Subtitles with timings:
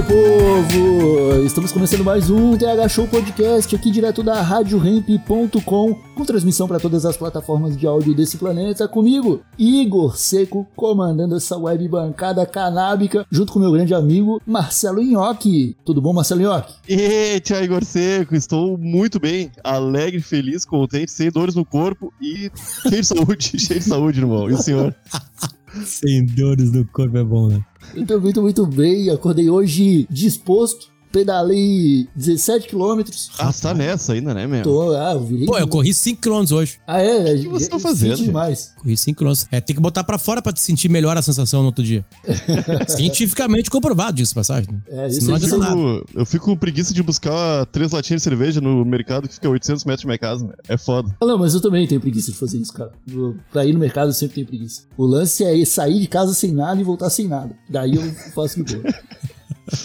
[0.00, 1.44] Meu povo!
[1.44, 7.04] Estamos começando mais um TH Show Podcast aqui direto da RadioRamp.com com transmissão para todas
[7.04, 8.88] as plataformas de áudio desse planeta.
[8.88, 15.76] Comigo, Igor Seco, comandando essa web bancada canábica, junto com meu grande amigo Marcelo Nhoque.
[15.84, 16.74] Tudo bom, Marcelo Nhoque?
[16.88, 22.50] Eita, Igor Seco, estou muito bem, alegre, feliz, contente, sem dores no corpo e
[22.82, 24.48] cheio de saúde, cheio de saúde, irmão.
[24.48, 24.94] E o senhor?
[25.84, 27.64] Sem dores no corpo é bom, né?
[27.94, 29.10] Muito, muito, muito bem.
[29.10, 30.89] Acordei hoje disposto.
[31.12, 33.30] Pedalei 17 quilômetros.
[33.38, 34.62] Ah, você tá nessa ainda, né, meu?
[34.62, 35.46] Tô, ah, eu virei.
[35.46, 36.78] Pô, eu corri 5km hoje.
[36.86, 37.34] Ah, é?
[37.34, 38.72] O que você tá fazendo, demais.
[38.76, 39.46] Corri 5km.
[39.50, 42.04] É, tem que botar pra fora pra te sentir melhor a sensação no outro dia.
[42.88, 44.72] Cientificamente comprovado disso, passagem.
[44.72, 44.80] né?
[44.88, 45.76] É, isso aí não nada.
[45.80, 49.48] Eu, eu fico com preguiça de buscar três latinhas de cerveja no mercado que fica
[49.48, 50.44] a 800 metros de minha casa.
[50.44, 50.54] meu.
[50.68, 51.14] É foda.
[51.20, 52.92] Ah, Não, mas eu também tenho preguiça de fazer isso, cara.
[53.10, 54.82] Eu- Pra ir no mercado eu sempre tenho preguiça.
[54.96, 57.50] O lance é ir sair de casa sem nada e voltar sem nada.
[57.68, 58.02] Daí eu
[58.34, 58.94] faço de boa.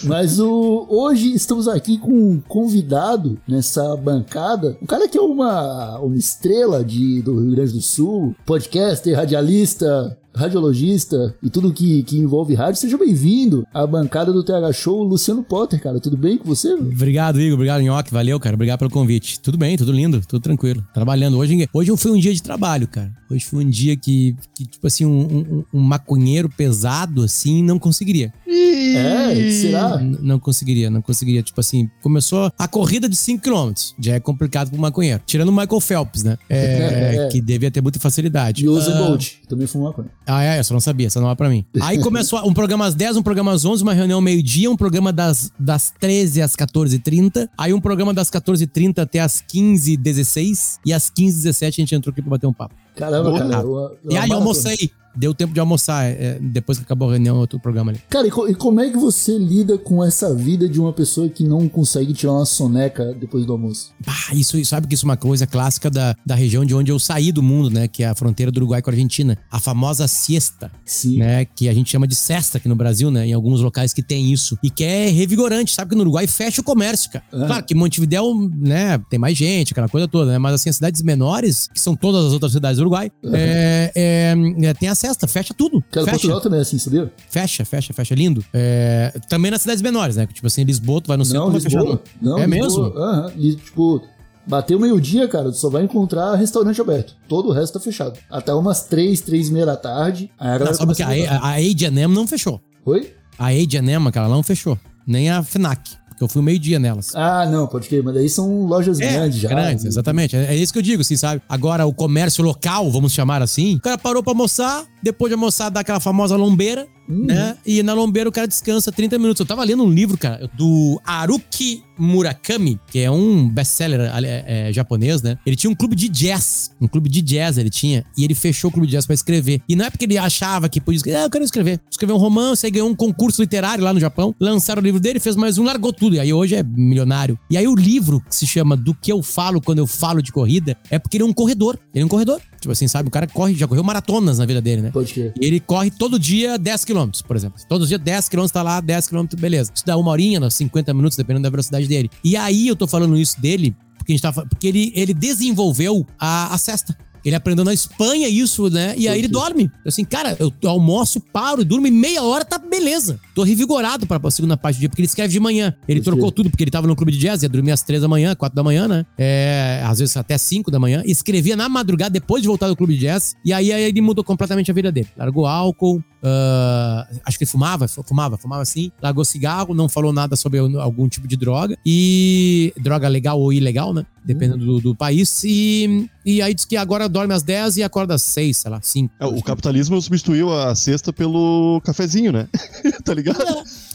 [0.04, 4.76] Mas o, hoje estamos aqui com um convidado nessa bancada.
[4.82, 10.16] Um cara que é uma, uma estrela de, do Rio Grande do Sul, podcaster, radialista,
[10.36, 12.80] radiologista e tudo que, que envolve rádio.
[12.80, 15.98] Seja bem-vindo à bancada do TH Show, Luciano Potter, cara.
[16.00, 16.72] Tudo bem com você?
[16.74, 17.54] Obrigado, Igor.
[17.54, 18.12] Obrigado, Nhoque.
[18.12, 18.54] Valeu, cara.
[18.54, 19.40] Obrigado pelo convite.
[19.40, 20.84] Tudo bem, tudo lindo, tudo tranquilo.
[20.94, 21.38] Trabalhando.
[21.38, 23.12] Hoje, hoje foi um dia de trabalho, cara.
[23.30, 27.78] Hoje foi um dia que, que tipo assim, um, um- um maconheiro pesado, assim, não
[27.78, 28.32] conseguiria.
[28.46, 30.00] É, será?
[30.00, 31.42] N- Não conseguiria, não conseguiria.
[31.42, 33.94] Tipo assim, começou a corrida de 5km.
[33.98, 35.20] Já é complicado pro maconheiro.
[35.26, 36.38] Tirando o Michael Phelps, né?
[36.48, 37.28] É, É.
[37.28, 38.64] Que devia ter muita facilidade.
[38.64, 40.08] E o Usain Ah, Bolt, que também fuma maconha.
[40.26, 41.64] Ah, é, eu só não sabia, essa não é pra mim.
[41.80, 45.12] Aí começou um programa às 10, um programa às 11, uma reunião meio-dia, um programa
[45.12, 51.10] das, das 13 às 14h30, aí um programa das 14h30 até às 15h16, e às
[51.10, 52.74] 15h17 a gente entrou aqui pra bater um papo.
[52.96, 53.38] Caramba, Boa.
[53.48, 53.62] cara.
[53.62, 54.90] eu- eu E aí eu almocei.
[55.16, 58.00] Deu tempo de almoçar é, depois que acabou a reunião, outro programa ali.
[58.08, 61.28] Cara, e, co- e como é que você lida com essa vida de uma pessoa
[61.28, 63.90] que não consegue tirar uma soneca depois do almoço?
[64.06, 66.98] Ah, isso, sabe que isso é uma coisa clássica da, da região de onde eu
[66.98, 67.88] saí do mundo, né?
[67.88, 69.36] Que é a fronteira do Uruguai com a Argentina.
[69.50, 70.70] A famosa siesta.
[70.84, 71.18] Sim.
[71.18, 71.44] né?
[71.44, 73.26] Que a gente chama de cesta aqui no Brasil, né?
[73.26, 74.58] Em alguns locais que tem isso.
[74.62, 75.72] E que é revigorante.
[75.74, 77.24] Sabe que no Uruguai fecha o comércio, cara.
[77.32, 77.46] Ah.
[77.46, 78.98] Claro que Montevidéu, né?
[79.10, 80.38] Tem mais gente, aquela coisa toda, né?
[80.38, 84.66] Mas assim, as cidades menores, que são todas as outras cidades do Uruguai, é, é,
[84.66, 85.82] é, tem a cesta, fecha tudo.
[85.90, 86.16] Cara, fecha.
[86.18, 87.12] Portugal também é assim, sabia?
[87.30, 88.14] Fecha, fecha, fecha.
[88.14, 88.44] Lindo.
[88.52, 90.26] É, também nas cidades menores, né?
[90.26, 91.78] Tipo assim, Lisboa, tu vai no centro, não, vai fechar.
[91.80, 92.02] Lisboa.
[92.20, 92.84] Não, é Lisboa.
[92.88, 92.98] mesmo?
[92.98, 93.32] Aham.
[93.36, 94.02] Li- Tipo,
[94.46, 97.14] bateu meio-dia, cara, tu só vai encontrar restaurante aberto.
[97.28, 98.18] Todo o resto tá fechado.
[98.30, 100.30] Até umas três, três e meia da tarde.
[100.38, 102.60] Aí a Não, começa a, a, a H&M não fechou.
[102.84, 103.12] Oi?
[103.38, 104.78] A H&M, aquela não fechou.
[105.06, 105.90] Nem a FNAC.
[106.08, 107.14] Porque eu fui meio-dia nelas.
[107.14, 109.50] Ah, não, pode crer, mas daí são lojas grandes já.
[109.50, 110.34] É, Grandes, exatamente.
[110.34, 111.42] É, é isso que eu digo, assim, sabe?
[111.46, 115.70] Agora, o comércio local, vamos chamar assim, o cara parou pra almoçar, depois de almoçar,
[115.70, 117.26] dá aquela famosa lombeira, Uhum.
[117.26, 117.56] né?
[117.64, 119.38] E na lombeira o cara descansa 30 minutos.
[119.38, 124.72] Eu tava lendo um livro, cara, do Haruki Murakami, que é um best-seller é, é,
[124.72, 125.38] japonês, né?
[125.46, 126.72] Ele tinha um clube de jazz.
[126.80, 128.04] Um clube de jazz ele tinha.
[128.18, 129.62] E ele fechou o clube de jazz pra escrever.
[129.68, 131.18] E não é porque ele achava que podia escrever.
[131.18, 131.80] Ah, eu quero escrever.
[131.88, 134.34] Escreveu um romance, aí ganhou um concurso literário lá no Japão.
[134.40, 136.16] Lançaram o livro dele, fez mais um, largou tudo.
[136.16, 137.38] E aí hoje é milionário.
[137.48, 140.32] E aí o livro, que se chama Do que eu falo quando eu falo de
[140.32, 141.78] corrida, é porque ele é um corredor.
[141.94, 142.40] Ele é um corredor.
[142.60, 143.08] Tipo assim, sabe?
[143.08, 144.90] O cara corre, já correu maratonas na vida dele, né?
[144.90, 145.32] Pode crer.
[145.40, 147.60] E ele corre todo dia 10 km, por exemplo.
[147.68, 149.70] Todo dia 10 km tá lá, 10 km, beleza.
[149.74, 152.10] Isso dá uma horinha, né, 50 minutos, dependendo da velocidade dele.
[152.24, 155.12] E aí eu tô falando isso dele, porque, a gente tá, fa- porque ele, ele
[155.14, 156.96] desenvolveu a, a cesta.
[157.26, 158.94] Ele aprendeu na Espanha isso, né?
[158.96, 159.70] E aí ele dorme.
[159.84, 163.18] Assim, cara, eu almoço, paro, durmo e meia hora, tá beleza.
[163.34, 165.74] Tô revigorado pra, segunda parte do dia, porque ele escreve de manhã.
[165.88, 168.08] Ele trocou tudo, porque ele tava no clube de jazz, ia dormir às três da
[168.08, 169.04] manhã, quatro da manhã, né?
[169.18, 171.02] É, às vezes até cinco da manhã.
[171.04, 173.34] Escrevia na madrugada, depois de voltar do clube de jazz.
[173.44, 175.08] E aí, aí ele mudou completamente a vida dele.
[175.16, 178.90] Largou álcool, ah, acho que ele fumava, fu- fumava, fumava assim.
[179.02, 181.76] Largou cigarro, não falou nada sobre algum tipo de droga.
[181.84, 184.04] E droga legal ou ilegal, né?
[184.26, 185.44] Dependendo do, do país.
[185.44, 188.80] E, e aí diz que agora dorme às 10 e acorda às 6, sei lá,
[188.82, 189.14] 5.
[189.20, 192.48] É, o capitalismo substituiu a cesta pelo cafezinho, né?
[193.04, 193.38] tá ligado?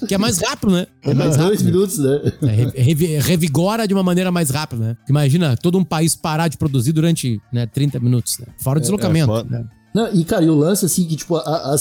[0.08, 0.88] Que é mais rápido, né?
[1.04, 1.66] É mais Dois rápido.
[1.66, 2.22] minutos, né?
[2.44, 4.98] É, re- revi- revigora de uma maneira mais rápida, né?
[5.10, 8.46] Imagina todo um país parar de produzir durante né, 30 minutos, né?
[8.58, 9.28] Fora o deslocamento.
[9.28, 9.60] foda.
[9.60, 9.66] né?
[9.94, 11.74] Não, e, cara, e o lance, assim, que, tipo, a, a,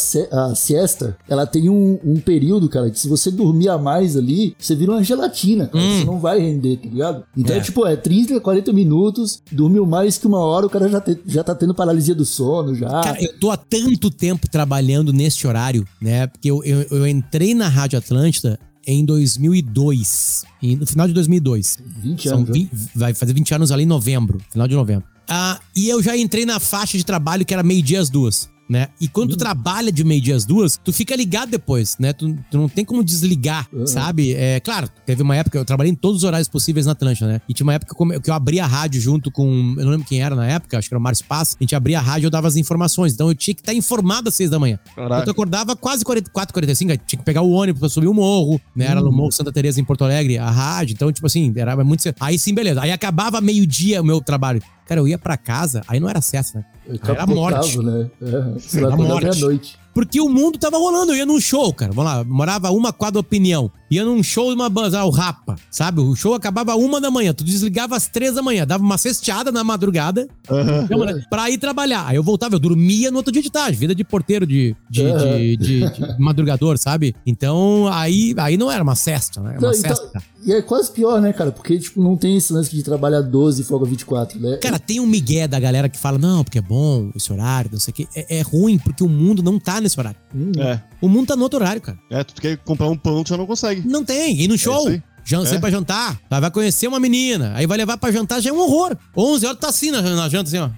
[0.46, 4.54] a siesta, ela tem um, um período, cara, que se você dormir a mais ali,
[4.58, 5.84] você vira uma gelatina, cara.
[5.84, 5.98] Hum.
[6.00, 7.24] Você não vai render, tá ligado?
[7.36, 7.60] Então, É.
[7.60, 11.44] tipo, é 30, 40 minutos, dormiu mais que uma hora, o cara já, te- já
[11.44, 12.88] tá tendo paralisia do sono, já.
[12.88, 16.26] Cara, eu tô há tanto tempo trabalhando neste horário, né?
[16.26, 20.44] Porque eu, eu, eu entrei na Rádio Atlântida em 2002.
[20.62, 21.78] E no final de 2002.
[22.02, 22.54] 20 São anos, né?
[22.54, 25.04] 20 vai fazer 20 anos ali em novembro, final de novembro.
[25.30, 28.50] Ah, e eu já entrei na faixa de trabalho que era meio-dia às duas.
[28.68, 28.86] Né?
[29.00, 32.12] E quando tu trabalha de meio-dia às duas, tu fica ligado depois, né?
[32.12, 34.32] Tu, tu não tem como desligar, sabe?
[34.32, 37.40] É claro, teve uma época, eu trabalhei em todos os horários possíveis na Atlântida, né?
[37.48, 39.74] E tinha uma época como- que eu abria a rádio junto com.
[39.76, 41.56] Eu não lembro quem era na época, acho que era o Márcio Paz.
[41.60, 43.12] A gente abria a rádio e eu dava as informações.
[43.12, 44.78] Então eu tinha que estar informado às seis da manhã.
[44.94, 45.16] Caraca.
[45.22, 48.14] Então eu acordava quase 44, 45, aí tinha que pegar o ônibus pra subir o
[48.14, 48.84] morro, né?
[48.86, 50.92] Era no Morro Santa Teresa em Porto Alegre, a rádio.
[50.92, 52.04] Então, tipo assim, era muito.
[52.20, 52.80] Aí sim, beleza.
[52.82, 54.62] Aí acabava meio-dia o meu trabalho.
[54.90, 56.64] Cara, eu ia pra casa, aí não era acesso, né?
[56.90, 57.78] Aí Era morte.
[57.78, 58.10] Né?
[58.20, 59.24] É, você Era morte.
[59.24, 59.78] meia-noite.
[59.94, 61.12] Porque o mundo tava rolando.
[61.12, 61.92] Eu ia num show, cara.
[61.92, 63.70] Vamos lá, morava uma quadra opinião.
[63.90, 66.00] Ia num show de uma banda, ah, o Rapa, sabe?
[66.00, 67.34] O show acabava uma da manhã.
[67.34, 68.64] Tu desligava às três da manhã.
[68.64, 70.86] Dava uma cesteada na madrugada Aham.
[71.28, 72.06] pra ir trabalhar.
[72.06, 73.76] Aí eu voltava, eu dormia no outro dia de tarde.
[73.76, 77.16] Vida de porteiro, de, de, de, de- de madrugador, sabe?
[77.26, 79.54] Então, aí, aí não era uma cesta, né?
[79.56, 80.22] Era uma então- cesta.
[80.46, 81.52] E é quase pior, né, cara?
[81.52, 84.56] Porque, tipo, não tem esse lance de trabalhar 12 e folga 24, né?
[84.56, 87.78] Cara, tem um migué da galera que fala, não, porque é bom esse horário, não
[87.80, 88.08] sei o quê.
[88.14, 90.18] É, é ruim porque o mundo não tá nesse horário.
[90.34, 90.80] Hum, É.
[91.00, 91.98] O mundo tá no outro horário, cara.
[92.10, 93.86] É, tu quer comprar um pão, tu já não consegue.
[93.86, 94.40] Não tem.
[94.40, 95.02] E no show, isso aí.
[95.24, 95.58] jan- É.
[95.58, 98.58] pra jantar, aí vai conhecer uma menina, aí vai levar pra jantar, já é um
[98.60, 98.96] horror.
[99.16, 100.70] 11 horas tá assim na, na janta, assim, ó.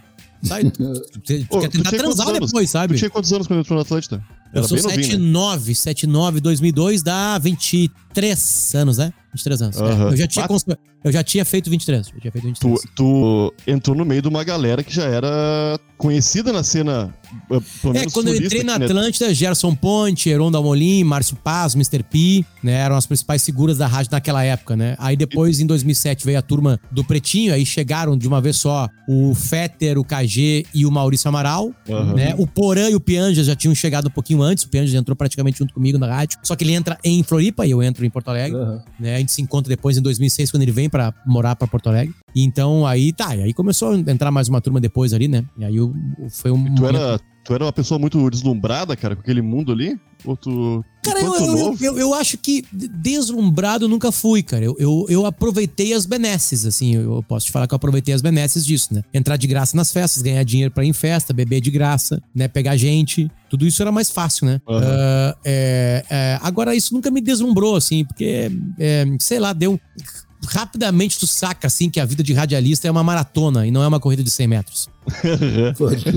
[0.44, 2.94] Sai, tu, tu- tu Ô, quer tentar transar depois, sabe?
[2.94, 4.16] Tu tinha quantos anos quando entrou na Atlântida?
[4.52, 5.04] Eu Era sou bem novinho, né?
[5.04, 9.12] 79, 79, 2002, dá 23 anos, né?
[9.32, 9.76] 23 anos.
[9.80, 10.10] É, Aham.
[10.10, 10.64] eu, já tinha cons-
[11.04, 12.08] eu já tinha feito 23.
[12.14, 12.80] Eu tinha feito 23.
[12.82, 17.14] Tu, tu entrou no meio de uma galera que já era conhecida na cena,
[17.50, 17.56] eh,
[17.94, 18.86] É, quando eu entrei na né?
[18.86, 22.02] Atlântida, Gerson Ponte, Heron Dalmolin, Márcio Paz, Mr.
[22.02, 22.72] P, né?
[22.72, 24.96] Eram as principais figuras da rádio naquela época, né?
[24.98, 28.88] Aí depois, em 2007, veio a turma do Pretinho, aí chegaram de uma vez só
[29.08, 32.14] o Fetter, o KG e o Maurício Amaral, Aham.
[32.14, 32.34] né?
[32.36, 35.58] O Porã e o Pianjas já tinham chegado um pouquinho antes, o Pianjas entrou praticamente
[35.58, 38.28] junto comigo na rádio, só que ele entra em Floripa e eu entro em Porto
[38.28, 38.82] Alegre, aham.
[38.98, 39.20] né?
[39.22, 42.14] Gente se encontra depois em 2006, quando ele vem pra morar pra Porto Alegre.
[42.34, 45.44] E então, aí tá, e aí começou a entrar mais uma turma depois ali, né?
[45.56, 45.76] E aí
[46.30, 46.64] foi um...
[46.74, 49.98] Tu momento- era, tu era uma pessoa muito deslumbrada, cara, com aquele mundo ali?
[50.24, 50.84] Ou tu.
[51.04, 54.64] Cara, eu, eu, eu, eu- acho que de- deslumbrado eu nunca fui, cara.
[54.64, 56.94] Eu, eu, eu aproveitei as benesses, assim.
[56.94, 59.02] Eu, posso te falar que eu aproveitei as benesses disso, né?
[59.12, 62.46] Entrar de graça nas festas, ganhar dinheiro pra ir em festa, beber de graça, né?
[62.46, 63.28] Pegar gente.
[63.50, 64.60] Tudo isso era mais fácil, né?
[64.68, 64.84] Aham.
[64.86, 68.48] Ah, é, é, agora, isso nunca me deslumbrou, assim, porque,
[68.78, 69.78] é, sei lá, deu.
[70.46, 73.88] Rapidamente tu saca, assim, que a vida de radialista é uma maratona e não é
[73.88, 74.88] uma corrida de 100 metros.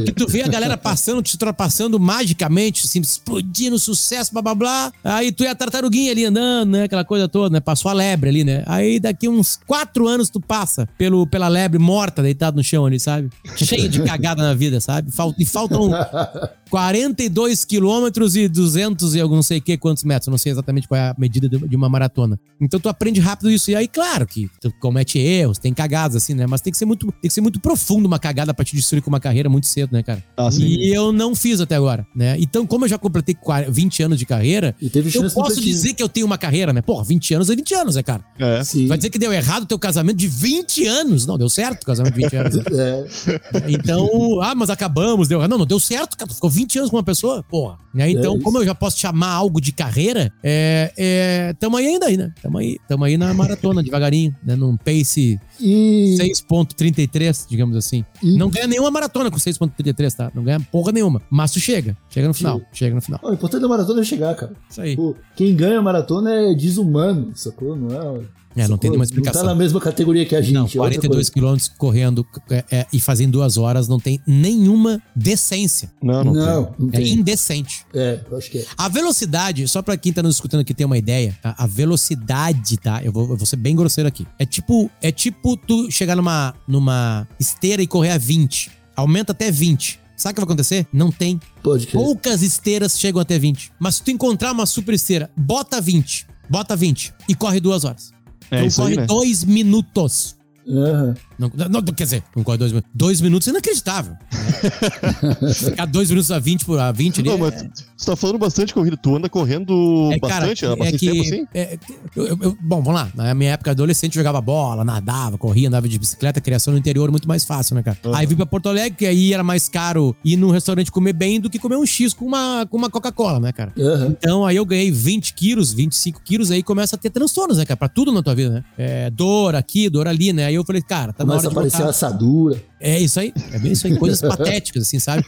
[0.06, 4.92] Que tu vê a galera passando, te ultrapassando magicamente, assim, explodindo sucesso, blá blá blá.
[5.04, 6.83] Aí tu e a tartaruguinha ali andando, né?
[6.83, 7.60] Aquela coisa toda, né?
[7.60, 8.63] Passou a lebre ali, né?
[8.68, 13.00] Aí daqui uns quatro anos tu passa pelo, pela lebre morta, deitado no chão ali,
[13.00, 13.30] sabe?
[13.56, 15.12] Cheio de cagada na vida, sabe?
[15.12, 15.89] Falta, e faltam
[16.69, 20.28] 42 quilômetros e 200 e algum não sei que quantos metros.
[20.28, 22.39] Não sei exatamente qual é a medida de uma maratona.
[22.62, 23.71] Então tu aprende rápido isso.
[23.71, 26.46] E aí, claro que tu comete erros, tem cagadas assim, né?
[26.46, 29.02] Mas tem que ser muito, tem que ser muito profundo uma cagada pra te destruir
[29.02, 30.24] com uma carreira muito cedo, né, cara?
[30.38, 30.64] Ah, sim.
[30.64, 32.36] E eu não fiz até agora, né?
[32.40, 36.04] Então, como eu já completei 40 20 anos de carreira, teve eu posso dizer que
[36.04, 36.81] eu tenho uma carreira, né?
[36.84, 38.24] Porra, 20 anos é 20 anos, né, cara?
[38.38, 38.64] É.
[38.64, 38.86] Sim.
[38.88, 41.26] Vai dizer que deu errado o teu casamento de 20 anos.
[41.26, 42.56] Não, deu certo o casamento de 20 anos.
[42.56, 42.64] né?
[42.86, 45.50] É, Então, ah, mas acabamos, deu errado.
[45.50, 46.28] Não, não deu certo, cara.
[46.30, 47.78] Tu ficou 20 anos com uma pessoa, porra.
[47.94, 48.12] Né?
[48.12, 52.07] Então, É como eu já posso chamar algo de carreira, é, é, tamo aí ainda
[52.07, 52.34] aí, né?
[52.42, 54.56] Tamo aí, tamo aí na maratona, devagarinho, né?
[54.56, 58.04] Num pace e, 6.33, digamos assim.
[58.21, 60.31] e- Não ganha nenhuma maratona com 6.33, tá?
[60.33, 61.21] Não ganha porra nenhuma.
[61.30, 61.97] Mas tu chega.
[62.09, 62.62] Chega no final.
[62.71, 63.19] Chega no final.
[63.24, 64.54] O importante da maratona é chegar, cara.
[64.69, 64.95] Isso aí.
[64.95, 67.76] Pô, quem ganha a maratona é desumano, sacou?
[67.76, 68.21] Não é.
[68.56, 69.42] É, não tem nenhuma explicação.
[69.42, 70.54] Não tá na mesma categoria que a gente.
[70.54, 71.31] Não, é outra 42 coisa.
[71.31, 75.92] quilômetros correndo é, é, e fazendo duas horas não tem nenhuma decência.
[76.02, 76.76] Não, não, Não, tem.
[76.80, 77.14] não É tem.
[77.14, 77.85] indecente.
[77.94, 78.66] É, eu acho que é.
[78.78, 81.54] A velocidade, só pra quem tá nos escutando aqui ter uma ideia, tá?
[81.57, 83.02] A velocidade, tá?
[83.04, 84.26] Eu vou, eu vou ser bem grosseiro aqui.
[84.40, 88.71] É tipo, é tipo tu chegar numa, numa esteira e correr a 20.
[88.95, 90.00] Aumenta até 20.
[90.16, 90.88] Sabe o que vai acontecer?
[90.94, 91.40] Não tem.
[91.62, 92.02] Pode crer.
[92.02, 93.74] Poucas esteiras chegam até 20.
[93.78, 96.26] Mas se tu encontrar uma super esteira, bota 20.
[96.50, 98.15] Bota 20 e corre duas horas.
[98.52, 99.06] É então isso aí, corre né?
[99.07, 100.35] dois minutos.
[100.68, 101.16] Aham.
[101.37, 102.89] Não, não, quer dizer, não corre dois minutos.
[102.94, 104.15] Dois minutos é inacreditável.
[105.54, 107.30] Ficar dois minutos a 20 por a 20 ali.
[107.30, 108.97] Não, é- mas você tá falando bastante corrida.
[108.97, 111.47] Tu anda correndo É, cara, bastante, há é bastante que- tempo assim?
[111.54, 113.09] é que- eu- eu- eu- bom, vamos lá.
[113.15, 117.09] Na minha época adolescente, eu jogava bola, nadava, corria, andava de bicicleta, criação no interior,
[117.11, 117.97] muito mais fácil, né, cara?
[118.13, 121.39] Aí vim pra Porto Alegre, que aí era mais caro ir num restaurante comer bem
[121.39, 123.73] do que comer um X com uma, com uma Coca-Cola, né, cara?
[123.77, 124.15] Aham.
[124.18, 127.77] Então aí eu ganhei 20 quilos, 25 quilos, aí começa a ter transtornos, né, cara?
[127.77, 128.63] Pra tudo na tua vida, né?
[128.77, 130.45] É, dor aqui, dor ali, né?
[130.45, 131.90] Aí eu falei, cara, tá Começa a aparecer voltar.
[131.90, 132.64] assadura.
[132.80, 135.26] É isso aí, é bem isso aí, coisas patéticas, assim, sabe?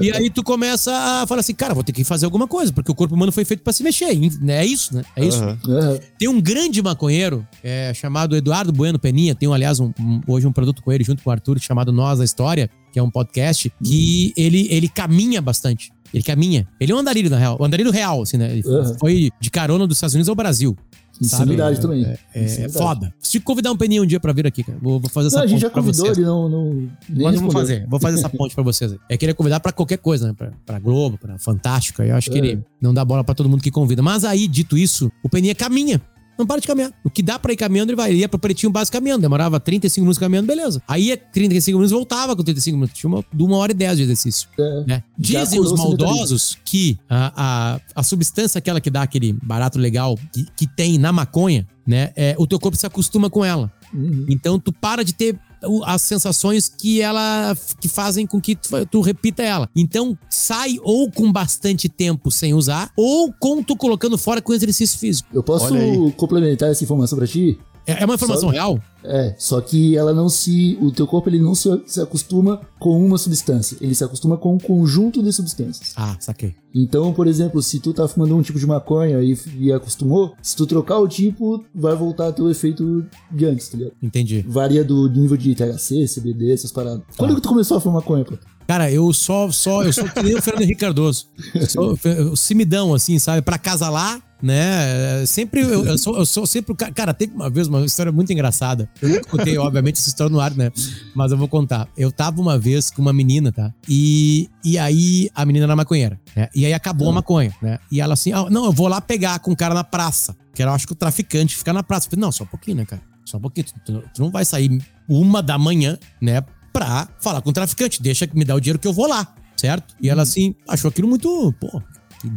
[0.00, 2.90] E aí tu começa a falar assim, cara, vou ter que fazer alguma coisa, porque
[2.90, 4.58] o corpo humano foi feito pra se mexer, né?
[4.62, 5.02] É isso, né?
[5.16, 5.42] É isso.
[5.42, 5.98] Aham.
[6.18, 10.52] Tem um grande maconheiro é, chamado Eduardo Bueno Peninha, tem aliás um- um- hoje um
[10.52, 13.72] produto com ele junto com o Arthur chamado Nós a História, que é um podcast,
[13.82, 15.90] que ele, ele caminha bastante.
[16.12, 16.68] Ele caminha.
[16.78, 17.56] Ele é um andarilho, na real.
[17.58, 18.52] Um andarilho real, assim, né?
[18.52, 18.98] Ele Uhum.
[18.98, 20.76] foi de carona dos Estados Unidos ao Brasil.
[21.20, 21.86] Insanidade Sabe?
[21.88, 22.04] também.
[22.04, 22.72] É, é Insanidade.
[22.72, 23.14] foda.
[23.20, 25.44] Se convidar um Peninha um dia pra vir aqui, cara, vou, vou fazer essa Não,
[25.44, 28.54] a gente ponte já convidou, ele não, não Mas vamos fazer, vou fazer essa ponte
[28.54, 28.92] pra vocês.
[28.92, 28.98] aí.
[29.08, 30.34] É que ele é convidar pra qualquer coisa, né?
[30.36, 32.02] Pra, pra Globo, pra Fantástico.
[32.02, 32.40] aí Eu acho que É.
[32.40, 34.02] ele não dá bola pra todo mundo que convida.
[34.02, 36.00] Mas aí, dito isso, o Peninha caminha.
[36.42, 36.92] Não para de caminhar.
[37.04, 38.10] O que dá pra ir caminhando, ele vai.
[38.10, 39.20] Ele ia pro Pretinho Básico caminhando.
[39.20, 40.82] Demorava 35 minutos caminhando, beleza.
[40.88, 42.98] Aí ia 35 minutos, voltava com 35 minutos.
[42.98, 44.48] Tinha uma, de uma hora e 10 de exercício.
[44.58, 44.84] É.
[44.84, 45.02] né?
[45.16, 47.32] Dizem os maldosos que a,
[47.76, 52.10] a, a substância aquela que dá aquele barato legal que, que tem na maconha, né?
[52.16, 53.70] É, o teu corpo se acostuma com ela.
[53.94, 54.26] Uhum.
[54.28, 55.38] Então tu para de ter
[55.84, 59.68] as sensações que ela que fazem com que tu, tu repita ela.
[59.74, 64.98] Então sai ou com bastante tempo sem usar ou com tu colocando fora com exercício
[64.98, 65.28] físico.
[65.32, 65.68] Eu posso
[66.16, 67.58] complementar essa informação pra ti?
[67.86, 68.54] É é uma informação Sabe?
[68.54, 68.80] real?
[69.04, 70.78] É, só que ela não se.
[70.80, 74.54] O teu corpo ele não se, se acostuma com uma substância, ele se acostuma com
[74.54, 75.92] um conjunto de substâncias.
[75.96, 76.54] Ah, saquei.
[76.74, 80.56] Então, por exemplo, se tu tá fumando um tipo de maconha e, e acostumou, se
[80.56, 83.94] tu trocar o tipo, vai voltar o efeito de antes, tá ligado?
[84.02, 84.44] Entendi.
[84.48, 87.02] Varia do nível de THC, CBD, essas paradas.
[87.16, 88.38] Quando que tu começou a fumar maconha, pô?
[88.66, 91.26] Cara, eu só, só, eu sou que nem o Fernando Henrique Cardoso.
[91.68, 93.42] Sou, eu, simidão, assim, sabe?
[93.42, 95.22] Pra casa lá, né?
[95.22, 98.32] É, Sempre, eu, eu sou, eu sou sempre Cara, teve uma vez uma história muito
[98.32, 98.88] engraçada.
[99.00, 100.70] Eu nunca contei, obviamente, essa história no ar, né?
[101.14, 101.88] Mas eu vou contar.
[101.96, 103.72] Eu tava uma vez com uma menina, tá?
[103.88, 106.48] E, e aí a menina era maconheira, né?
[106.54, 107.78] E aí acabou a maconha, né?
[107.90, 110.34] E ela assim, ah, não, eu vou lá pegar com o cara na praça.
[110.54, 112.06] Que era, acho que o traficante fica na praça.
[112.06, 113.02] Eu falei, não, só um pouquinho, né, cara?
[113.24, 113.66] Só um pouquinho.
[113.84, 116.42] Tu- tu não vai sair uma da manhã, né?
[116.72, 118.02] Pra falar com o traficante.
[118.02, 119.94] Deixa que me dá o dinheiro que eu vou lá, certo?
[120.00, 121.82] E ela assim, achou aquilo muito, pô,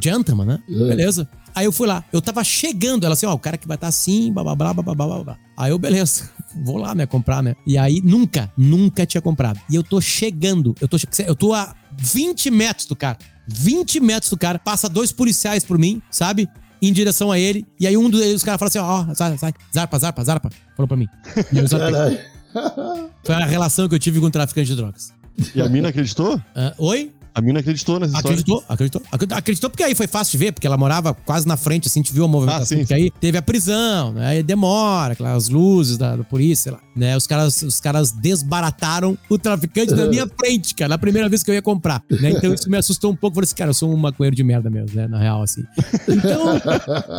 [0.01, 0.60] gentleman, né?
[0.70, 0.88] É.
[0.89, 1.27] Beleza.
[1.54, 3.88] Aí eu fui lá, eu tava chegando, ela assim, ó, o cara que vai estar
[3.88, 5.38] assim, blá, blá, blá, blá, blá, blá, blá.
[5.58, 6.30] Aí eu, beleza,
[6.65, 7.56] vou lá, né, comprar, né?
[7.65, 9.58] E aí, nunca, nunca tinha comprado.
[9.70, 14.30] E eu tô chegando, eu tô, eu tô a 20 metros do cara, 20 metros
[14.30, 16.50] do cara, passa dois policiais por mim, sabe?
[16.82, 19.54] Em direção a ele, e aí um dos caras fala assim, ó, ó, sai, sai,
[19.74, 21.08] zarpa, zarpa, zarpa, falou pra mim.
[21.54, 22.35] E eu.
[23.24, 25.13] Foi a relação que eu tive com o traficante de drogas.
[25.53, 26.41] E a mina acreditou?
[26.55, 27.12] Ah, Oi?
[27.36, 28.32] A mina acreditou nessa história.
[28.39, 29.38] Acreditou, acreditou, acreditou.
[29.38, 32.04] Acreditou porque aí foi fácil de ver, porque ela morava quase na frente, assim, a
[32.04, 32.63] gente viu a movimentação.
[32.63, 34.27] Ah, sim, porque aí teve a prisão, né?
[34.27, 36.80] Aí demora, aquelas luzes da, da polícia, sei lá.
[36.96, 37.15] Né?
[37.18, 41.51] Os caras, os caras desbarataram o traficante na minha frente, cara, na primeira vez que
[41.51, 42.01] eu ia comprar.
[42.10, 42.32] Né?
[42.32, 43.36] Então isso me assustou um pouco.
[43.36, 45.06] Falei assim, cara, eu sou um maconheiro de merda mesmo, né?
[45.08, 45.63] Na real, assim.
[46.08, 46.62] Então,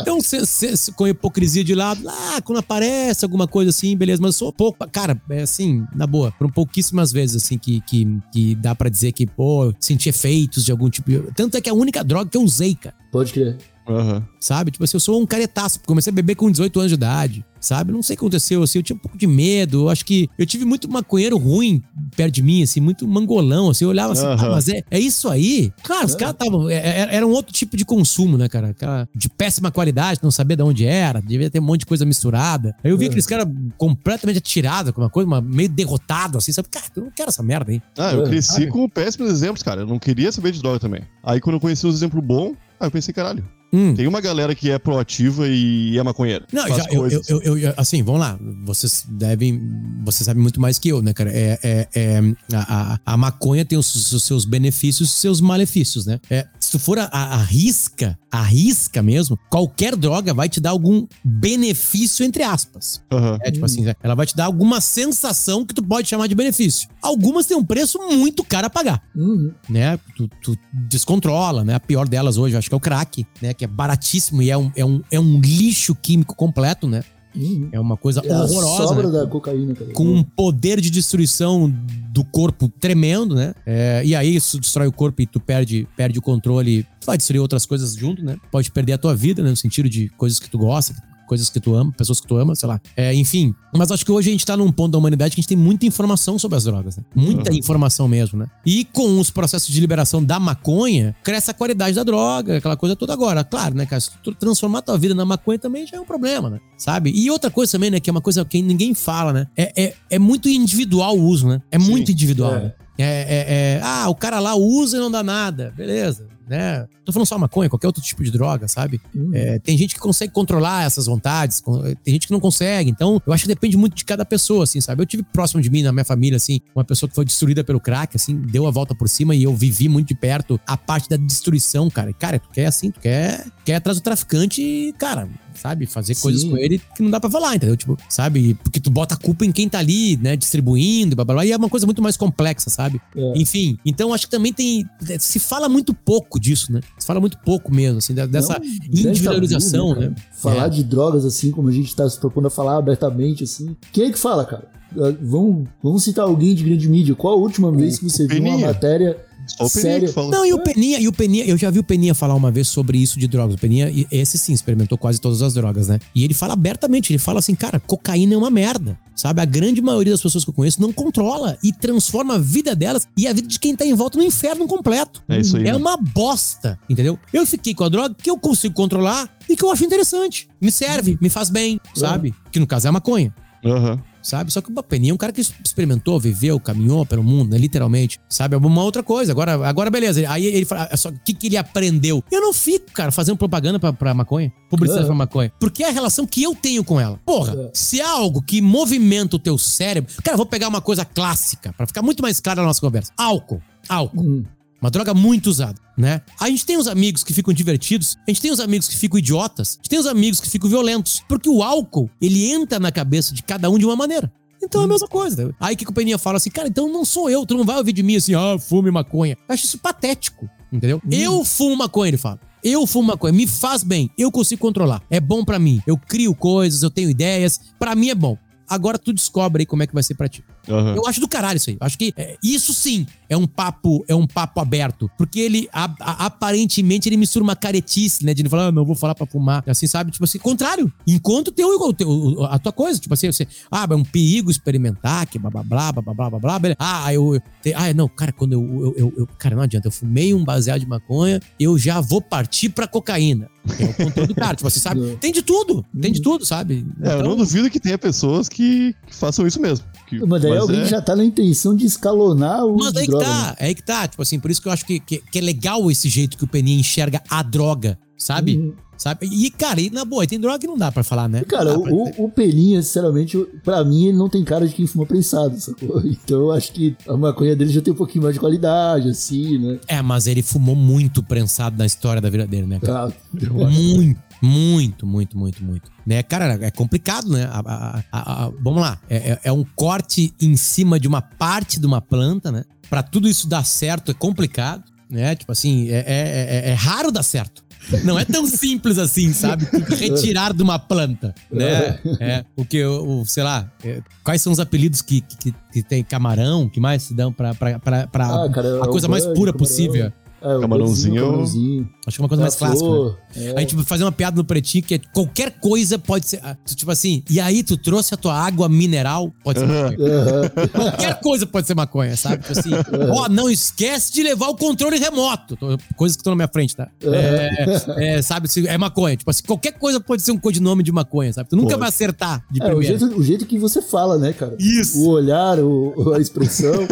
[0.01, 4.29] então cê- cê- com hipocrisia de lado, ah, quando aparece alguma coisa assim, beleza, mas
[4.35, 4.77] eu sou pouco.
[4.91, 9.11] Cara, é assim, na boa, foram pouquíssimas vezes, assim, que, que, que dá pra dizer
[9.11, 11.11] que, pô, senti efeitos de algum tipo.
[11.35, 12.95] Tanto é que é a única droga que eu usei, cara.
[13.11, 13.57] Pode crer.
[13.87, 14.23] Aham.
[14.39, 14.71] Sabe?
[14.71, 15.79] Tipo assim, eu sou um caretaço.
[15.85, 17.45] Comecei a beber com 18 anos de idade.
[17.59, 17.91] Sabe?
[17.91, 18.77] Não sei o que aconteceu, assim.
[18.79, 19.81] Eu tinha um pouco de medo.
[19.85, 21.81] Eu acho que eu tive muito maconheiro ruim
[22.15, 23.83] perto de mim, assim, muito mangolão, assim.
[23.83, 24.45] Eu olhava assim, Aham.
[24.47, 25.71] ah, mas é, é isso aí?
[25.83, 26.69] Claro, os caras estavam.
[26.69, 28.69] é- é- Era um outro tipo de consumo, né, cara?
[28.69, 32.05] Aquela de péssima qualidade, não sabia de onde era, devia ter um monte de coisa
[32.05, 32.75] misturada.
[32.83, 36.67] Aí eu vi aqueles caras completamente atirados com uma coisa, uma- meio derrotado, assim, sabe?
[36.69, 37.81] Cara, eu não quero essa merda, hein?
[37.97, 38.67] Ah, eu É, cresci sabe?
[38.67, 39.81] com péssimos exemplos, cara.
[39.81, 41.01] Eu não queria saber de droga também.
[41.23, 43.93] Aí quando eu conheci os exemplos bons, aí eu pensei, caralho, Hum.
[43.93, 46.45] tem uma galera que é proativa e é maconheira.
[46.53, 48.39] Não, já, eu, eu, eu, eu- assim, vamos lá.
[48.63, 49.61] Vocês devem.
[50.05, 51.31] Você sabe muito mais que eu, né, cara?
[51.33, 52.19] É, é, é,
[52.53, 56.19] a, a, a maconha tem os, os seus benefícios e seus malefícios, né?
[56.29, 60.59] É, se tu for a, a, a risca, a risca mesmo, qualquer droga vai te
[60.59, 63.01] dar algum benefício, entre aspas.
[63.11, 63.37] Aham.
[63.41, 66.89] É tipo assim, ela vai te dar alguma sensação que tu pode chamar de benefício.
[67.01, 69.51] Algumas têm um preço muito caro a pagar Uhum.
[69.69, 69.97] né?
[70.15, 70.57] Tu, tu
[70.89, 71.75] descontrola, né?
[71.75, 73.53] A pior delas hoje, eu acho que é o crack, né?
[73.53, 77.03] Que é baratíssimo e é um, é um, é um lixo químico completo, né?
[77.37, 77.69] Uhum.
[77.71, 79.19] É uma coisa É a horrorosa, sobra né?
[79.19, 79.91] da cocaína, cara.
[79.91, 81.73] Com um poder de destruição
[82.09, 83.53] do corpo tremendo, né?
[83.65, 86.83] É, e aí isso destrói o corpo e tu perde, perde o controle.
[86.99, 88.37] Tu vai destruir outras coisas junto, né?
[88.51, 89.49] Pode perder a tua vida, né?
[89.49, 90.95] No sentido de coisas que tu gosta,
[91.27, 92.81] coisas que tu ama, pessoas que tu ama, sei lá.
[92.95, 93.53] É, enfim.
[93.75, 95.57] Mas acho que hoje a gente tá num ponto da humanidade que a gente tem
[95.57, 97.03] muita informação sobre as drogas, né?
[97.13, 98.47] Muita informação mesmo, né?
[98.65, 102.95] E com os processos de liberação da maconha, cresce a qualidade da droga, aquela coisa
[102.95, 103.43] toda agora.
[103.43, 103.99] Claro, né, cara?
[103.99, 106.59] Se tu transformar tua vida na maconha também já é um problema, né?
[106.77, 107.11] Sabe?
[107.13, 109.47] E outra coisa também, né, que é uma coisa que ninguém fala, né?
[109.55, 111.61] É, é, é muito individual o uso, né?
[111.69, 112.55] É muito individual.
[112.55, 112.59] É.
[112.59, 112.73] né?
[112.97, 113.45] É, é,
[113.77, 115.71] é, ah, o cara lá usa e não dá nada.
[115.77, 116.87] Beleza, né?
[117.05, 118.99] Tô falando só maconha, qualquer outro tipo de droga, sabe?
[119.33, 122.89] É, tem gente que consegue controlar essas vontades, con- tem gente que não consegue.
[122.89, 125.01] Então, eu acho que depende muito de cada pessoa, assim, sabe?
[125.01, 127.79] Eu tive próximo de mim, na minha família, assim, uma pessoa que foi destruída pelo
[127.79, 131.09] crack, assim, deu a volta por cima e eu vivi muito de perto a parte
[131.09, 132.11] da destruição, cara.
[132.13, 135.85] Cara, tu quer assim, tu quer, quer atrás do traficante e, cara, sabe?
[135.85, 136.51] Fazer coisas Sim.
[136.51, 137.75] com ele que não dá pra falar, entendeu?
[137.75, 138.55] Tipo, sabe?
[138.63, 140.35] Porque tu bota a culpa em quem tá ali, né?
[140.35, 141.45] Distribuindo, blá blá blá.
[141.45, 143.01] E é uma coisa muito mais complexa, sabe?
[143.15, 143.33] É.
[143.37, 144.85] Enfim, então acho que também tem.
[145.19, 146.81] Se fala muito pouco disso, né?
[146.97, 150.07] Se fala muito pouco mesmo, assim, dessa grande individualização, tabu, né?
[150.09, 150.21] cara?
[150.33, 150.69] Falar É.
[150.69, 153.75] de drogas assim, como a gente tá se propondo a falar abertamente, assim.
[153.91, 154.67] Quem é que fala, cara?
[154.97, 157.13] Ah, Vamos, vamos citar alguém de grande mídia.
[157.15, 160.07] Qual a última vez que você viu uma matéria Só o Peninha séria?
[160.07, 160.31] que fala.
[160.31, 162.67] Não, e o Peninha, e o Peninha, eu já vi o Peninha falar uma vez
[162.67, 163.55] sobre isso de drogas.
[163.55, 165.99] O Peninha, esse sim, experimentou quase todas as drogas, né?
[166.13, 168.97] E ele fala abertamente, ele fala assim, cara, cocaína é uma merda.
[169.15, 169.41] Sabe?
[169.41, 173.07] A grande maioria das pessoas que eu conheço não controla e transforma a vida delas
[173.17, 175.23] e a vida de quem tá em volta no inferno completo.
[175.27, 175.63] É isso aí.
[175.63, 175.75] É né?
[175.75, 177.17] uma bosta, entendeu?
[177.33, 180.47] Eu fiquei com a droga que eu consigo controlar e que eu acho interessante.
[180.61, 182.35] Me serve, me faz bem, sabe?
[182.51, 183.33] Que no caso é a maconha.
[183.65, 183.99] Aham.
[184.27, 184.51] Sabe?
[184.51, 187.57] Só que o Peninha é um cara que experimentou, viveu, caminhou pelo mundo, né?
[187.57, 188.19] Literalmente.
[188.27, 188.55] Sabe?
[188.55, 189.31] É uma outra coisa.
[189.31, 190.29] Agora, agora beleza.
[190.29, 192.21] Aí ele fala, só o que, que ele aprendeu?
[192.29, 194.51] Eu não fico, cara, fazendo propaganda pra, pra maconha.
[194.69, 195.07] Publicidade É.
[195.07, 195.49] pra maconha.
[195.57, 197.17] Porque é a relação que eu tenho com ela.
[197.25, 197.71] Porra, É.
[197.73, 200.13] se é algo que movimenta o teu cérebro.
[200.21, 203.13] Cara, eu vou pegar uma coisa clássica, pra ficar muito mais clara na nossa conversa.
[203.15, 203.61] Álcool.
[203.87, 204.21] Álcool.
[204.21, 204.43] Hum.
[204.81, 206.21] Uma droga muito usada, né?
[206.39, 209.17] A gente tem os amigos que ficam divertidos, a gente tem os amigos que ficam
[209.17, 211.23] idiotas, a gente tem os amigos que ficam violentos.
[211.27, 214.31] Porque o álcool, ele entra na cabeça de cada um de uma maneira.
[214.61, 215.55] Então é a mesma coisa.
[215.59, 217.93] Aí que o Peninha fala assim, cara, então não sou eu, tu não vai ouvir
[217.93, 219.37] de mim assim, ah, fume maconha.
[219.47, 221.01] Eu acho isso patético, entendeu?
[221.11, 222.39] Eu fumo maconha, ele fala.
[222.63, 225.01] Eu fumo maconha, me faz bem, eu consigo controlar.
[225.09, 225.81] É bom pra mim.
[225.87, 228.37] Eu crio coisas, eu tenho ideias, pra mim é bom.
[228.69, 230.43] Agora tu descobre aí como é que vai ser pra ti.
[230.69, 230.95] Aham.
[230.95, 231.77] Eu acho do caralho isso aí.
[231.79, 235.09] Eu acho que é, isso sim é um papo, é um papo aberto.
[235.17, 238.33] Porque ele, a- a- aparentemente, ele mistura uma caretice, né?
[238.33, 239.63] De ele falar, ah, não vou falar pra fumar.
[239.67, 240.11] Assim, sabe?
[240.11, 240.91] Tipo assim, contrário.
[241.05, 242.99] Enquanto tem o, teu- a tua coisa.
[242.99, 246.39] Tipo assim, você, ah, é um perigo experimentar, que blá blá blá, blá blá blá
[246.39, 246.75] blá blá.
[246.79, 249.87] Ah, eu, eu te- ah, não, cara, quando eu, eu, eu- eu- Cara, não adianta.
[249.87, 253.49] Eu fumei um baseado de maconha, eu já vou partir pra cocaína.
[253.79, 254.55] É o controle do cara.
[254.55, 255.01] Tipo assim, sabe?
[255.19, 255.85] Tem de tudo.
[255.99, 256.85] Tem de tudo, sabe?
[257.01, 259.85] É, eu não duvido que tenha pessoas que, que façam isso mesmo.
[260.07, 263.11] Que- Mas daí alguém é- já tá na intenção de escalonar o Mas aí que
[263.11, 263.55] droga, tá, né?
[263.59, 264.07] é aí que tá.
[264.07, 266.43] Tipo assim, por isso que eu acho que, que, que é legal esse jeito que
[266.43, 268.57] o Peninha enxerga a droga, sabe?
[268.57, 268.73] Uhum.
[268.97, 269.27] Sabe?
[269.31, 271.43] E, cara, e na boa, tem droga que não dá pra falar, né?
[271.43, 274.87] Cara, o, pra- o, o Peninha, sinceramente, pra mim, ele não tem cara de quem
[274.87, 276.01] fuma prensado, sacou?
[276.03, 279.59] Então eu acho que a maconha dele já tem um pouquinho mais de qualidade, assim,
[279.59, 279.79] né?
[279.87, 282.79] É, mas ele fumou muito prensado na história da vida dele, né?
[282.79, 283.13] cara?
[283.13, 283.69] Ah.
[283.69, 285.91] Muito, muito, muito, muito, muito.
[286.05, 287.45] Né, cara, é complicado, né?
[287.51, 291.79] A- a- a- vamos lá, é, é- é um corte em cima de uma parte
[291.79, 292.63] de uma planta, né?
[292.89, 295.35] Pra tudo isso dar certo é complicado, né?
[295.35, 297.65] Tipo assim, é, é- é- é raro dar certo.
[298.03, 299.65] Não é tão simples assim, sabe?
[299.97, 301.99] Retirar de uma planta, né?
[302.19, 306.03] É, o que, o, sei lá, é, quais são os apelidos que, que, que tem
[306.03, 309.53] camarão, que mais se dão pra, pra, pra, pra Ah, cara, a coisa mais pura
[309.53, 310.13] camarão.
[310.41, 311.89] É, o Camarãozinho, camarãozinho.
[312.05, 312.89] Acho que é uma coisa mais a clássica.
[312.89, 313.15] né?
[313.35, 313.53] é.
[313.57, 316.39] A gente vai fazer uma piada no pretinho que é qualquer coisa pode ser.
[316.43, 319.97] ah, Tipo assim, e aí tu trouxe a tua água mineral, pode ser maconha.
[319.99, 320.41] Aham.
[320.71, 322.43] Qualquer coisa pode ser maconha, sabe?
[322.43, 322.69] Tipo assim,
[323.15, 325.57] ó, não esquece de levar o controle remoto.
[325.95, 326.87] Coisas que estão na minha frente, tá?
[327.01, 329.17] É, é, sabe, é maconha.
[329.17, 331.49] Tipo assim, qualquer coisa pode ser um codinome de maconha, sabe?
[331.49, 331.79] Tu nunca Pode.
[331.79, 332.97] vai acertar de É, o primeira.
[332.99, 334.55] jeito, o jeito que você fala, né, cara?
[334.59, 334.99] Isso.
[334.99, 336.73] O olhar, o, a expressão.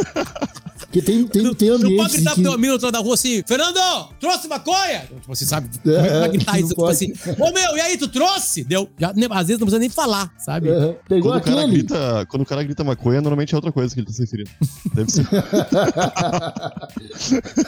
[0.95, 2.43] Porque tem, tem, tem Tu não pode ambientes gritar pro que...
[2.43, 3.79] teu amigo outro lado da rua assim, Fernando,
[4.17, 5.01] trouxe maconha?
[5.01, 5.69] Tipo assim, sabe?
[5.83, 6.69] Como é que tu vai gritar isso?
[6.69, 8.63] Tipo assim, ô meu, e aí, tu trouxe?
[8.63, 8.89] Deu.
[8.97, 10.69] Já, né, às vezes não precisa nem falar, sabe?
[10.69, 10.95] Aham.
[11.09, 13.99] Pegou Quando o, cara grita, quando o cara grita maconha, normalmente é outra coisa que
[13.99, 14.49] ele tá se referindo.
[14.93, 15.27] Deve ser.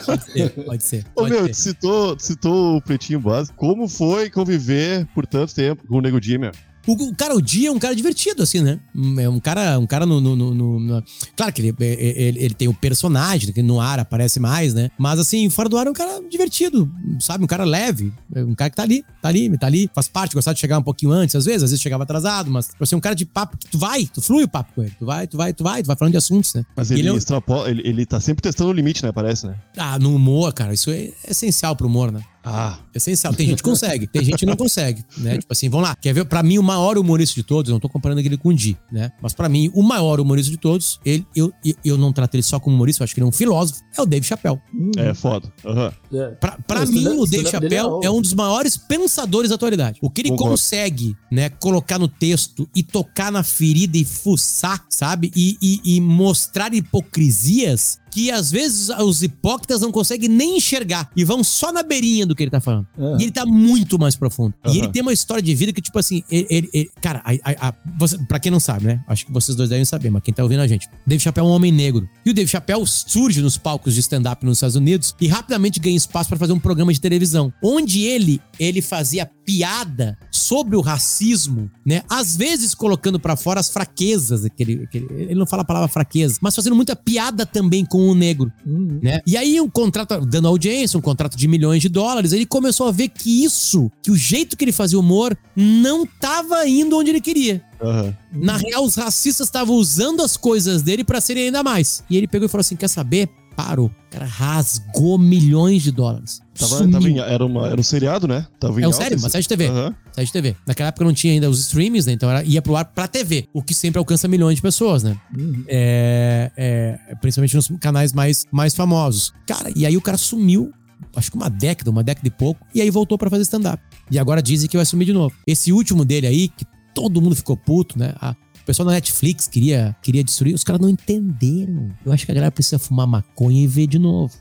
[0.06, 1.04] Pode ser, pode ser.
[1.14, 1.50] Ô, Pode meu, ser.
[1.50, 3.56] tu citou, tu citou o Pretinho Básico.
[3.58, 6.52] Como foi conviver por tanto tempo com o Nego Di, meu?
[6.88, 8.80] O, o cara, o Dia é um cara divertido, assim, né?
[8.94, 10.20] Um- É um cara, um cara no.
[10.20, 11.04] no- no- no-
[11.36, 14.90] Claro que ele, ele, ele tem o personagem, que no ar aparece mais, né?
[14.98, 17.44] Mas assim, fora do ar é um cara divertido, sabe?
[17.44, 18.12] Um cara leve.
[18.34, 20.78] É um cara que tá ali, tá ali, tá ali, faz parte, gostar de chegar
[20.78, 23.26] um pouquinho antes, às vezes, às vezes chegava atrasado, mas tipo assim, um cara de
[23.26, 24.92] papo que tu vai, tu flui o papo com ele.
[24.98, 26.64] Tu vai, tu vai, tu vai, tu vai falando de assuntos, né?
[26.74, 29.12] Mas E ele, é um- extrapola, ele, ele tá sempre testando o limite, né?
[29.12, 29.56] Parece, né?
[29.76, 32.22] Ah, no humor, cara, isso é essencial pro humor, né?
[32.44, 33.34] Ah, Essencial.
[33.34, 35.38] Tem gente que consegue, tem gente que não consegue, né?
[35.38, 35.94] Tipo assim, vamos lá.
[35.96, 36.24] Quer ver?
[36.24, 38.76] Pra mim, o maior humorista de todos, eu não tô comparando ele com o Di,
[38.90, 39.10] né?
[39.20, 42.42] Mas pra mim, o maior humorista de todos, ele, eu, eu, eu não trato ele
[42.42, 44.58] só como humorista, eu acho que ele é um filósofo, é o Dave Chappelle.
[44.96, 45.52] é foda.
[45.64, 45.92] Aham.
[46.12, 46.26] É.
[46.66, 48.10] Pra, mim, o Dave é Chappelle é, alto.
[48.12, 49.98] um dos maiores pensadores da atualidade.
[50.00, 50.52] O que ele Concordo.
[50.52, 55.30] consegue, né, colocar no texto e tocar na ferida e fuçar, sabe?
[55.36, 61.24] E, e- e mostrar hipocrisias que às vezes os hipócritas não conseguem nem enxergar e
[61.24, 62.86] vão só na beirinha do que ele tá falando.
[62.98, 63.16] É.
[63.20, 64.54] E ele tá muito mais profundo.
[64.64, 64.78] E Aham.
[64.78, 66.46] ele tem uma história de vida que, tipo assim, ele.
[66.50, 69.04] ele- ele- cara, a, a, a, você, pra quem não sabe, né?
[69.08, 70.88] Acho que vocês dois devem saber, mas quem tá ouvindo a gente.
[71.06, 72.08] Dave Chappelle é um homem negro.
[72.24, 75.96] E o Dave Chappelle surge nos palcos de stand-up nos Estados Unidos e rapidamente ganha
[75.96, 77.52] espaço pra fazer um programa de televisão.
[77.62, 82.02] Onde ele, ele fazia piada sobre o racismo, né?
[82.06, 84.44] Às vezes colocando pra fora as fraquezas.
[84.44, 88.14] Aquele, aquele, ele não fala a palavra fraqueza, mas fazendo muita piada também com o
[88.14, 88.98] negro Uhum.
[89.02, 89.20] né?
[89.26, 92.90] E aí um contrato, dando audiência, um contrato de milhões de dólares, ele começou a
[92.90, 97.20] ver que isso, que o jeito que ele fazia humor, não tava indo onde ele
[97.20, 97.62] queria.
[97.80, 98.14] Aham.
[98.32, 102.04] Na real, os racistas estavam usando as coisas dele pra serem ainda mais.
[102.10, 103.30] E ele pegou e falou assim: quer saber?
[103.58, 103.86] Parou.
[103.88, 106.40] O cara rasgou milhões de dólares.
[106.56, 106.92] Tava, Sumiu.
[106.92, 108.46] tava em- era, uma, era um seriado, né?
[108.60, 109.66] Tava em É um esse- uma série de TV.
[109.66, 109.94] Aham.
[110.12, 110.56] Série de TV.
[110.64, 112.12] Naquela época não tinha ainda os streamings, né?
[112.12, 115.16] Então era, ia pro ar pra TV, o que sempre alcança milhões de pessoas, né?
[115.36, 115.64] Uhum.
[115.66, 119.32] É, é, principalmente nos canais mais, mais famosos.
[119.44, 120.70] Cara, e aí o cara sumiu,
[121.16, 123.82] acho que uma década, uma década e pouco, e aí voltou pra fazer stand-up.
[124.08, 125.34] E agora dizem que vai sumir de novo.
[125.44, 128.14] Esse último dele aí, que todo mundo ficou puto, né?
[128.20, 128.36] A-
[128.68, 131.90] pessoal da Netflix queria, queria destruir, os caras não entenderam.
[132.04, 134.34] Eu acho que a galera precisa fumar maconha e ver de novo.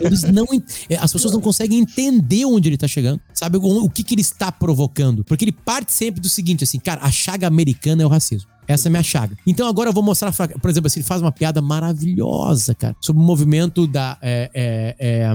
[0.00, 0.46] Eles não.
[0.88, 3.20] é, As pessoas não conseguem entender onde ele tá chegando.
[3.34, 5.24] Sabe o, o que, que ele está provocando?
[5.24, 8.52] Porque ele parte sempre do seguinte, assim, cara, a chaga americana é o racismo.
[8.66, 9.36] Essa é a minha chaga.
[9.46, 13.20] Então agora eu vou mostrar, por exemplo, assim, ele faz uma piada maravilhosa, cara, sobre
[13.20, 15.34] o movimento da, é, é, é,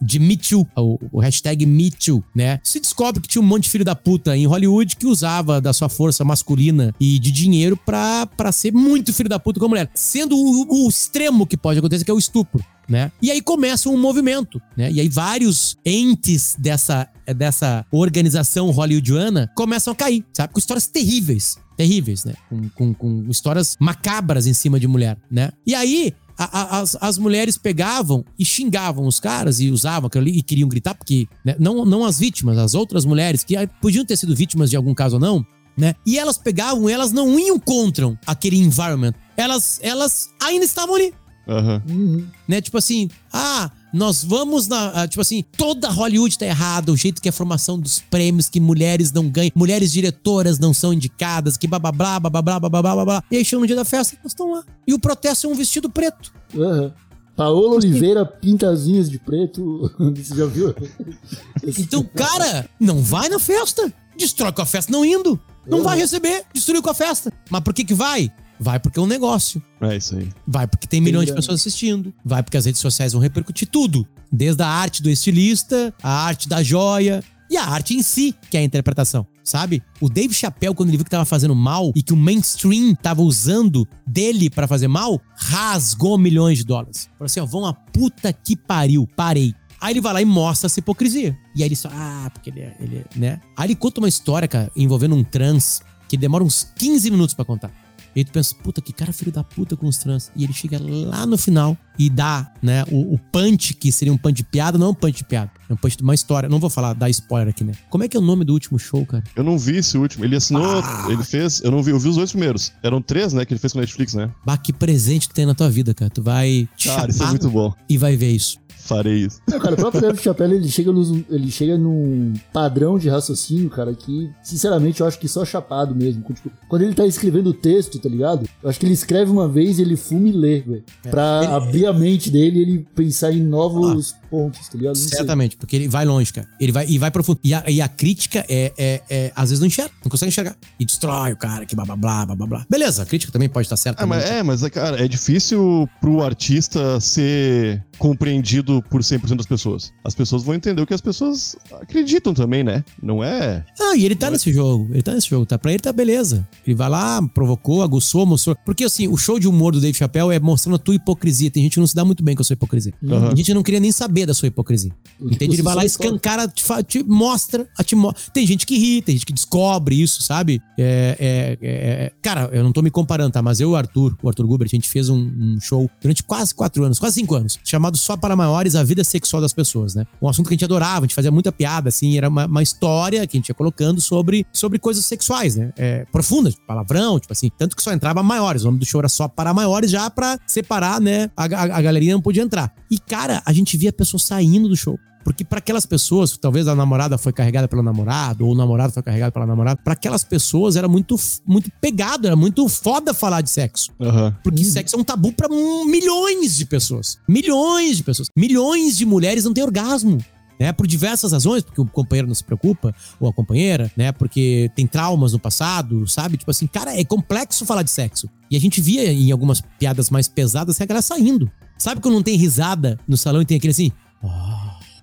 [0.00, 2.60] de Me Too, o, o hashtag Me Too, né?
[2.62, 5.72] Se descobre que tinha um monte de filho da puta em Hollywood que usava da
[5.72, 9.68] sua força masculina e de dinheiro pra, pra ser muito filho da puta com a
[9.68, 9.90] mulher.
[9.94, 12.64] Sendo o, o extremo que pode acontecer, que é o estupro.
[12.88, 13.12] Né?
[13.20, 14.90] E aí começa um movimento, né?
[14.90, 20.54] E aí vários entes dessa, dessa organização hollywoodiana começam a cair, sabe?
[20.54, 22.32] Com histórias terríveis, terríveis, né?
[22.48, 25.50] Com, com, com histórias macabras em cima de mulher, né?
[25.66, 30.42] E aí as, as mulheres pegavam e xingavam os caras e usavam aquilo ali e
[30.42, 31.56] queriam gritar, porque né?
[31.58, 34.94] não, não as vítimas, as outras mulheres que ah, podiam ter sido vítimas de algum
[34.94, 35.44] caso ou não,
[35.76, 35.94] né?
[36.06, 39.12] E elas pegavam, elas não iam contra aquele environment.
[39.36, 41.12] Elas, elas ainda estavam ali
[41.48, 41.82] Aham.
[41.88, 42.26] Uhum.
[42.46, 42.60] né?
[42.60, 45.02] Tipo assim, ah, nós vamos na.
[45.02, 48.48] ah, Tipo assim, toda Hollywood tá errada, o jeito que é a formação dos prêmios,
[48.48, 52.42] que mulheres não ganham, mulheres diretoras não são indicadas, que blá blá blá blá blá
[52.42, 53.24] blá blá blá blá blá.
[53.30, 54.62] E aí chega no dia da festa, nós estão lá.
[54.86, 56.32] E o protesto é um vestido preto.
[56.54, 56.92] Uhum.
[57.34, 59.90] Paola Oliveira pinta as unhas de preto.
[59.98, 60.74] Você já viu?
[61.78, 63.92] Então, cara, não vai na festa.
[64.16, 65.38] Destrói com a festa não indo.
[65.66, 67.30] Não vai receber, destruiu com a festa.
[67.50, 68.32] Mas por que que vai?
[68.60, 69.62] Vai porque é um negócio.
[69.80, 70.28] É isso aí.
[70.46, 72.12] Vai porque tem milhões de pessoas assistindo.
[72.24, 74.06] Vai porque as redes sociais vão repercutir tudo.
[74.30, 78.56] Desde a arte do estilista, a arte da joia e a arte em si, que
[78.56, 79.26] é a interpretação.
[79.44, 79.82] Sabe?
[79.98, 83.22] O Dave Chappelle, quando ele viu que tava fazendo mal e que o mainstream tava
[83.22, 87.08] usando dele pra fazer mal, rasgou milhões de dólares.
[87.16, 89.54] Falou assim: ó, vão a puta que pariu, parei.
[89.80, 91.38] Aí ele vai lá e mostra essa hipocrisia.
[91.54, 93.40] E aí ele só, ah, porque ele é, ele é, né?
[93.56, 97.44] Aí ele conta uma história, cara, envolvendo um trans que demora uns 15 minutos pra
[97.44, 97.70] contar.
[98.18, 100.32] E aí tu pensa, puta, que cara filho da puta com os trans.
[100.34, 104.18] E ele chega lá no final e dá, né, o, o punch, que seria um
[104.18, 105.52] punch de piada, não é um punch de piada.
[105.70, 106.48] É um punch de uma história.
[106.48, 107.74] Não vou falar, dar spoiler aqui, né?
[107.88, 109.22] Como é que é o nome do último show, cara?
[109.36, 110.24] Eu não vi esse último.
[110.24, 111.06] Ele assinou, Ah.
[111.08, 111.60] ele fez.
[111.62, 112.72] Eu não vi, eu vi os dois primeiros.
[112.82, 113.44] Eram três, né?
[113.44, 114.28] Que ele fez com a Netflix, né?
[114.44, 116.10] Bah, que presente tu tem na tua vida, cara.
[116.10, 117.72] Tu vai te Cara, isso é muito bom.
[117.88, 118.58] e vai ver isso.
[118.88, 119.40] Farei isso.
[119.48, 123.68] Não, cara, o próprio Dave Chappelle, ele chega, nos, ele chega num padrão de raciocínio,
[123.68, 126.22] cara, que, sinceramente, eu acho que só chapado mesmo.
[126.22, 128.48] Tipo, quando ele tá escrevendo o texto, tá ligado?
[128.62, 130.84] Eu acho que ele escreve uma vez, ele fuma e lê, velho.
[131.10, 134.96] Pra Ele- abrir a mente dele e ele pensar em novos pontos, tá ligado?
[134.96, 135.08] Não.
[135.08, 136.48] Certamente, porque ele vai longe, cara.
[136.60, 137.38] Ele vai e vai profundo.
[137.42, 140.56] E a, e a crítica é, é, é, às vezes não enxerga, não consegue enxergar.
[140.78, 142.66] E destrói o cara, que blá blá blá blá blá blá.
[142.68, 144.02] Beleza, a crítica também pode estar certa.
[144.02, 144.38] Ah, mas, também.
[144.38, 149.92] é, mas, cara, é difícil pro artista ser compreendido por 100% das pessoas.
[150.04, 152.84] As pessoas vão entender o que as pessoas acreditam também, né?
[153.02, 153.64] Não é.
[153.78, 154.88] Ah, e ele tá nesse jogo.
[154.92, 155.44] Ele tá nesse jogo.
[155.44, 156.48] Tá, pra ele tá beleza.
[156.66, 158.56] Ele vai lá, provocou, aguçou, mostrou.
[158.64, 161.50] Porque assim, o show de humor do Dave Chappelle é mostrando a tua hipocrisia.
[161.50, 162.92] Tem gente que não se dá muito bem com a sua hipocrisia.
[163.04, 163.28] Aham.
[163.28, 164.92] Tem gente não queria nem saber saber da sua hipocrisia.
[165.20, 165.56] Entende?
[165.56, 169.14] Ele vai lá, escancara, te, te mostra, a te mo- Tem gente que ri, tem
[169.16, 170.60] gente que descobre isso, sabe?
[170.78, 171.16] É,
[171.60, 171.68] é-
[172.06, 173.42] é- cara, eu não tô me comparando, tá?
[173.42, 176.22] Mas eu e o Arthur, o Arthur Gubert, a gente fez um, um show durante
[176.22, 179.94] quase quatro anos, quase cinco anos, chamado Só para Maiores, a Vida Sexual das Pessoas,
[179.94, 180.06] né?
[180.20, 182.62] Um assunto que a gente adorava, a gente fazia muita piada, assim, era uma, uma
[182.62, 185.72] história que a gente ia colocando sobre, sobre coisas sexuais, né?
[185.76, 187.50] É, profundas, tipo, palavrão, tipo assim.
[187.56, 188.62] Tanto que só entrava maiores.
[188.62, 191.30] O nome do show era só para maiores, já pra separar, né?
[191.36, 192.72] A, a, a galerinha não podia entrar.
[192.90, 194.96] E, cara, a gente via pessoas saindo do show.
[195.24, 199.02] Porque para aquelas pessoas, talvez a namorada foi carregada pelo namorado, ou o namorado foi
[199.02, 203.50] carregado pela namorada, para aquelas pessoas era muito, muito pegado, era muito foda falar de
[203.50, 203.90] sexo.
[204.00, 204.34] Aham.
[204.42, 207.18] Porque sexo é um tabu pra milhões de pessoas.
[207.28, 208.28] Milhões de pessoas.
[208.34, 210.18] Milhões de mulheres não têm orgasmo.
[210.58, 214.10] Né, por diversas razões, porque o companheiro não se preocupa, ou a companheira, né?
[214.10, 216.36] Porque tem traumas no passado, sabe?
[216.36, 218.28] Tipo assim, cara, é complexo falar de sexo.
[218.50, 221.48] E a gente via em algumas piadas mais pesadas a galera saindo.
[221.78, 223.92] Sabe quando não tem risada no salão e tem aquele assim.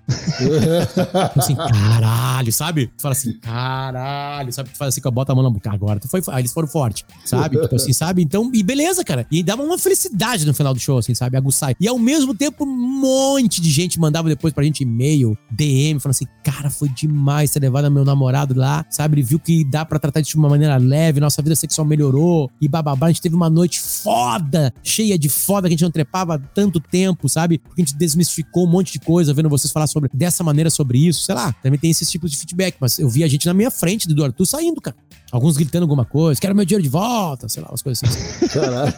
[0.08, 2.88] Tipo assim, caralho, sabe?
[2.88, 4.70] Tu fala assim, caralho, sabe?
[4.70, 5.72] Tu faz assim bota a mão na boca.
[5.72, 6.22] Agora tu foi.
[6.30, 7.60] Aí eles foram fortes, sabe?
[7.60, 8.22] Tipo assim, sabe?
[8.22, 9.26] Então, e beleza, cara.
[9.32, 11.38] E dava uma felicidade no final do show, assim, sabe?
[11.38, 11.76] Aguçar.
[11.80, 16.16] E ao mesmo tempo, um monte de gente mandava depois pra gente e-mail, DM, falando
[16.16, 19.16] assim, cara, foi demais ter levado meu namorado lá, sabe?
[19.16, 22.68] Ele viu que dá pra tratar de uma maneira leve, nossa vida sexual melhorou e
[22.68, 23.08] bababá.
[23.08, 26.80] A gente teve uma noite foda, cheia de foda, que a gente não trepava tanto
[26.80, 27.58] tempo, sabe?
[27.58, 30.98] Porque a gente desmistificou um monte de coisa, vendo vocês falar sobre dessa maneira sobre
[30.98, 31.54] isso, sei lá.
[31.54, 34.24] Também tem esses tipos de feedback, mas eu vi a gente na minha frente do
[34.24, 34.96] Arthur saindo, cara.
[35.32, 38.48] Alguns gritando alguma coisa, quero meu dinheiro de volta, sei lá, umas coisas assim.
[38.48, 38.94] Caralho.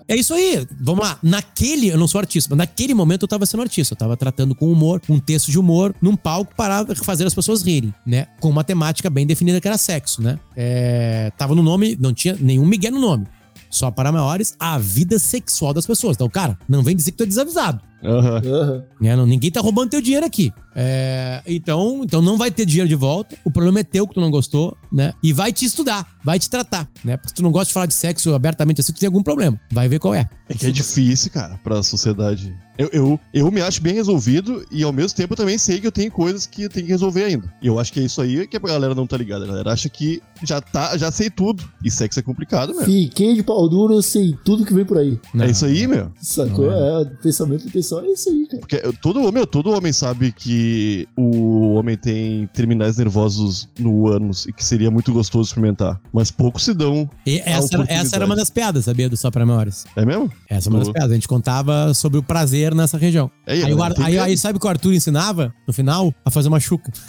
[0.08, 0.66] É isso aí.
[0.80, 1.18] Vamos lá.
[1.22, 3.94] Naquele, eu não sou artista, mas naquele momento eu tava sendo artista.
[3.94, 7.62] Eu tava tratando com humor, um texto de humor, num palco para fazer as pessoas
[7.62, 8.26] rirem, né?
[8.40, 10.38] Com uma temática bem definida que era sexo, né?
[10.56, 13.26] É, tava no nome, não tinha nenhum migué no nome.
[13.70, 16.16] Só para maiores, a vida sexual das pessoas.
[16.16, 17.80] Então, cara, não vem dizer que tu é desavisado.
[18.04, 18.84] Aham.
[19.00, 19.16] Né?
[19.16, 20.52] Não- ninguém tá roubando teu dinheiro aqui.
[20.78, 23.34] É, então, então não vai ter dinheiro de volta.
[23.44, 25.12] O problema é teu que tu não gostou, né?
[25.22, 27.16] E vai te estudar, vai te tratar, né?
[27.16, 29.58] Porque se tu não gosta de falar de sexo abertamente assim, tu tem algum problema.
[29.72, 30.28] Vai ver qual é.
[30.48, 32.54] É que é difícil, cara, pra sociedade.
[32.78, 35.86] Eu, eu, eu me acho bem resolvido e ao mesmo tempo eu também sei que
[35.86, 37.50] eu tenho coisas que eu tenho que resolver ainda.
[37.62, 39.44] E eu acho que é isso aí que a galera não tá ligada.
[39.44, 41.64] A galera acha que já tá, já sei tudo.
[41.82, 42.84] E sexo é complicado, meu.
[42.84, 45.18] Fiquei de pau duro, eu sei tudo que vem por aí.
[45.40, 46.12] É isso aí, meu.
[46.20, 46.70] Sacou?
[46.70, 48.60] É, o pensamento do pessoal é isso aí, cara.
[48.60, 54.52] Porque todo homem, todo homem sabe que o homem tem terminais nervosos no ânus e
[54.52, 56.00] que seria muito gostoso experimentar.
[56.12, 57.08] Mas poucos se dão.
[57.26, 59.08] E essa, essa era uma das piadas, sabia?
[59.08, 59.84] Do Só para Maiores.
[59.96, 60.30] É mesmo?
[60.48, 61.10] Essa é uma das piadas.
[61.10, 63.30] A gente contava sobre o prazer nessa região.
[63.46, 66.12] É, Aí, o aí, que- aí sabe o que o Arthur ensinava no final?
[66.24, 66.92] A fazer uma chuca.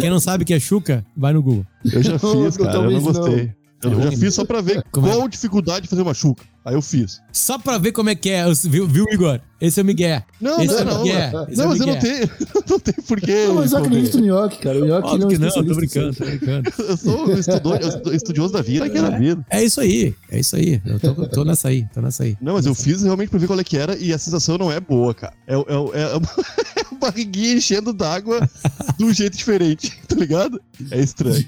[0.00, 1.66] Quem não sabe o que é chuca, vai no Google.
[1.84, 2.78] Eu já fiz, cara.
[2.78, 3.52] Eu não gostei.
[3.82, 5.10] Eu já fiz só pra ver Como é?
[5.12, 6.42] qual a dificuldade de fazer uma chuca.
[6.64, 7.20] Aí eu fiz.
[7.32, 8.44] Só pra ver como é que é.
[8.64, 9.40] Viu, viu Igor?
[9.60, 10.22] Esse é o Miguel.
[10.40, 11.02] Não, Esse não, é o não.
[11.02, 11.32] Miguel.
[11.32, 12.30] Não, Esse é mas eu não tenho.
[12.68, 13.46] Não tem porquê.
[13.46, 14.78] Não, mas eu acredito no Nhoque, cara.
[14.78, 15.74] O Nhoque não é que não, tô especialista.
[15.74, 16.72] brincando, tô brincando.
[16.78, 19.46] Eu sou um estudioso, estudioso da vida aqui na vida.
[19.50, 20.80] É isso aí, é isso aí.
[20.84, 22.36] Eu tô, tô nessa aí, tô nessa aí.
[22.40, 24.70] Não, mas eu fiz realmente pra ver qual é que era e a sensação não
[24.70, 25.32] é boa, cara.
[25.46, 26.16] É, é, é,
[26.92, 28.46] uma barriguinha enchendo d'água
[28.98, 30.60] de um jeito diferente, tá ligado?
[30.90, 31.46] É estranho.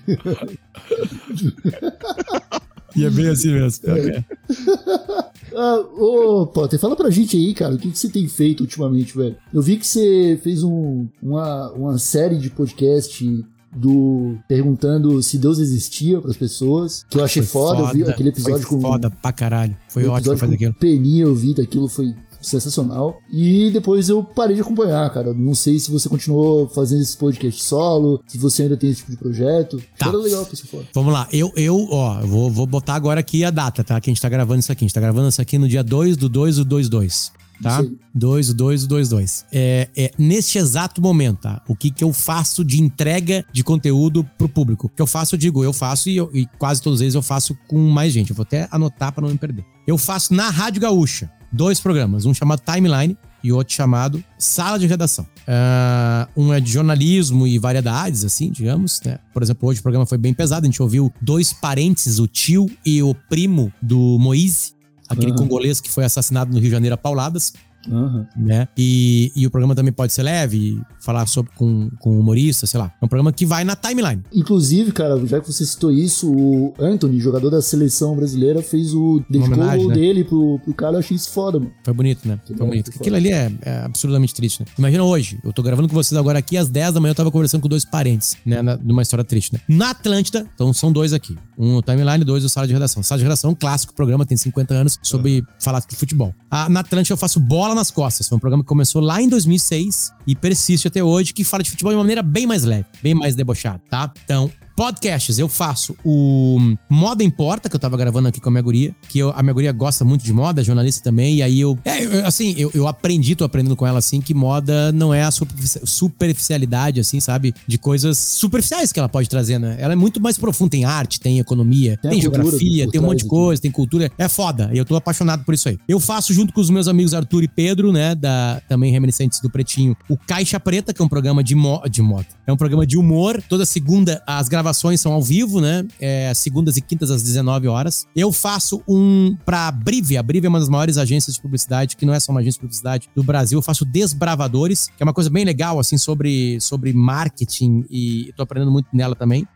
[2.97, 3.81] E é bem assim mesmo.
[5.53, 9.17] Ah, ô, Potter, fala pra gente aí, cara, o que, que você tem feito ultimamente,
[9.17, 9.35] velho?
[9.53, 15.59] Eu vi que você fez um- uma, uma série de podcast do perguntando se Deus
[15.59, 19.11] existia pras pessoas, que eu achei Foi foda, eu vi aquele episódio foi com foda
[19.11, 19.77] pra caralho.
[19.89, 20.75] Foi ótimo fazer aquilo.
[20.75, 23.21] Peninha, eu vi daquilo, foi sensacional.
[23.31, 25.33] E depois eu parei de acompanhar, cara.
[25.35, 29.11] Não sei se você continuou fazendo esse podcast solo, se você ainda tem esse tipo
[29.13, 29.83] de projeto.
[29.99, 30.09] Tá.
[30.09, 30.85] Era legal pra você fora.
[30.95, 34.01] Vamos lá, eu, eu ó, vou, vou botar agora aqui a data, tá?
[34.01, 34.85] Que a gente tá gravando isso aqui.
[34.85, 37.33] A gente tá gravando isso aqui no dia 2 do 2 do 22.
[37.63, 37.73] Tá?
[37.83, 37.99] Isso aí.
[38.15, 39.45] 2 do 2 do 2 2.
[39.53, 41.63] É, é neste exato momento, tá?
[41.69, 44.87] O que que eu faço de entrega de conteúdo pro público?
[44.87, 47.15] O que eu faço, eu digo, eu faço e, eu- e quase todas as vezes
[47.15, 48.31] eu faço com mais gente.
[48.31, 49.63] Eu vou até anotar pra não me perder.
[49.87, 54.87] Eu faço na Rádio Gaúcha dois programas, um chamado Timeline e outro chamado Sala de
[54.87, 55.27] Redação.
[55.47, 59.19] Ah, um é de jornalismo e variedades, assim, digamos, né?
[59.33, 62.71] Por exemplo, hoje o programa foi bem pesado, a gente ouviu dois parentes, o tio
[62.85, 64.75] e o primo do Moise,
[65.09, 65.39] aquele Aham.
[65.39, 67.53] congolês que foi assassinado no Rio de Janeiro a pauladas,
[67.91, 68.27] Aham.
[68.37, 68.69] né?
[68.77, 72.93] E, e o programa também pode ser leve, falar sobre com, com humorista, sei lá.
[73.01, 74.23] É um programa que vai na timeline.
[74.33, 79.23] Inclusive, cara, já que você citou isso, o Anthony, jogador da seleção brasileira, fez o.
[79.29, 79.95] dedicou o né?
[79.95, 81.73] dele pro, pro cara, eu achei isso foda, mano.
[81.85, 82.41] Foi bonito, né?
[82.47, 82.91] Foi bom, bonito.
[82.91, 84.67] que Aquilo ali é, é absurdamente triste, né?
[84.79, 87.31] Imagina hoje, eu tô gravando com vocês agora aqui às 10 da manhã, eu tava
[87.31, 88.63] conversando com dois parentes, né?
[88.63, 89.61] na- numa história triste, né?
[89.69, 91.37] Na Atlântida, então são dois aqui.
[91.59, 93.03] Um no timeline, dois no sala de redação.
[93.03, 96.35] Sala de redação, é um clássico programa, tem 50 anos, sobre falar de futebol.
[96.51, 98.29] Ah, na Atlântida eu faço bola bala nas costas.
[98.29, 101.71] Foi um programa que começou lá em 2006 e persiste até hoje, que fala de
[101.71, 104.13] futebol de uma maneira bem mais leve, bem mais debochada, tá?
[104.25, 104.51] Então,
[104.85, 108.95] podcasts, eu faço o Moda Importa, que eu tava gravando aqui com a minha guria,
[109.11, 111.79] que eu- a minha guria gosta muito de moda, é jornalista também, e aí eu,
[111.85, 115.23] é, eu- assim, eu, eu aprendi, tô aprendendo com ela, assim, que moda não é
[115.23, 119.77] a superfici- superficialidade, assim, sabe, de coisas superficiais que ela pode trazer, né?
[119.79, 123.19] Ela é muito mais profunda, tem arte, tem economia, Tem tem, geografia, tem um monte
[123.25, 125.79] de coisa, tem cultura, é foda, e eu tô apaixonado por isso aí.
[125.87, 129.51] Eu faço junto com os meus amigos Arthur e Pedro, né, da também reminiscentes do
[129.51, 132.87] Pretinho, o Caixa Preta, que é um programa de, mo de moda, é um programa
[132.87, 137.23] de humor, toda segunda as gravações são ao vivo, né, é, segundas e quintas às
[137.23, 138.07] 19 horas.
[138.15, 142.07] Eu faço um pra Brive, a Brive é uma das maiores agências de publicidade, que
[142.07, 145.15] não é só uma agência de publicidade do Brasil, eu faço Desbravadores, que é uma
[145.15, 149.47] coisa bem legal, assim, sobre, sobre marketing e tô aprendendo muito nela também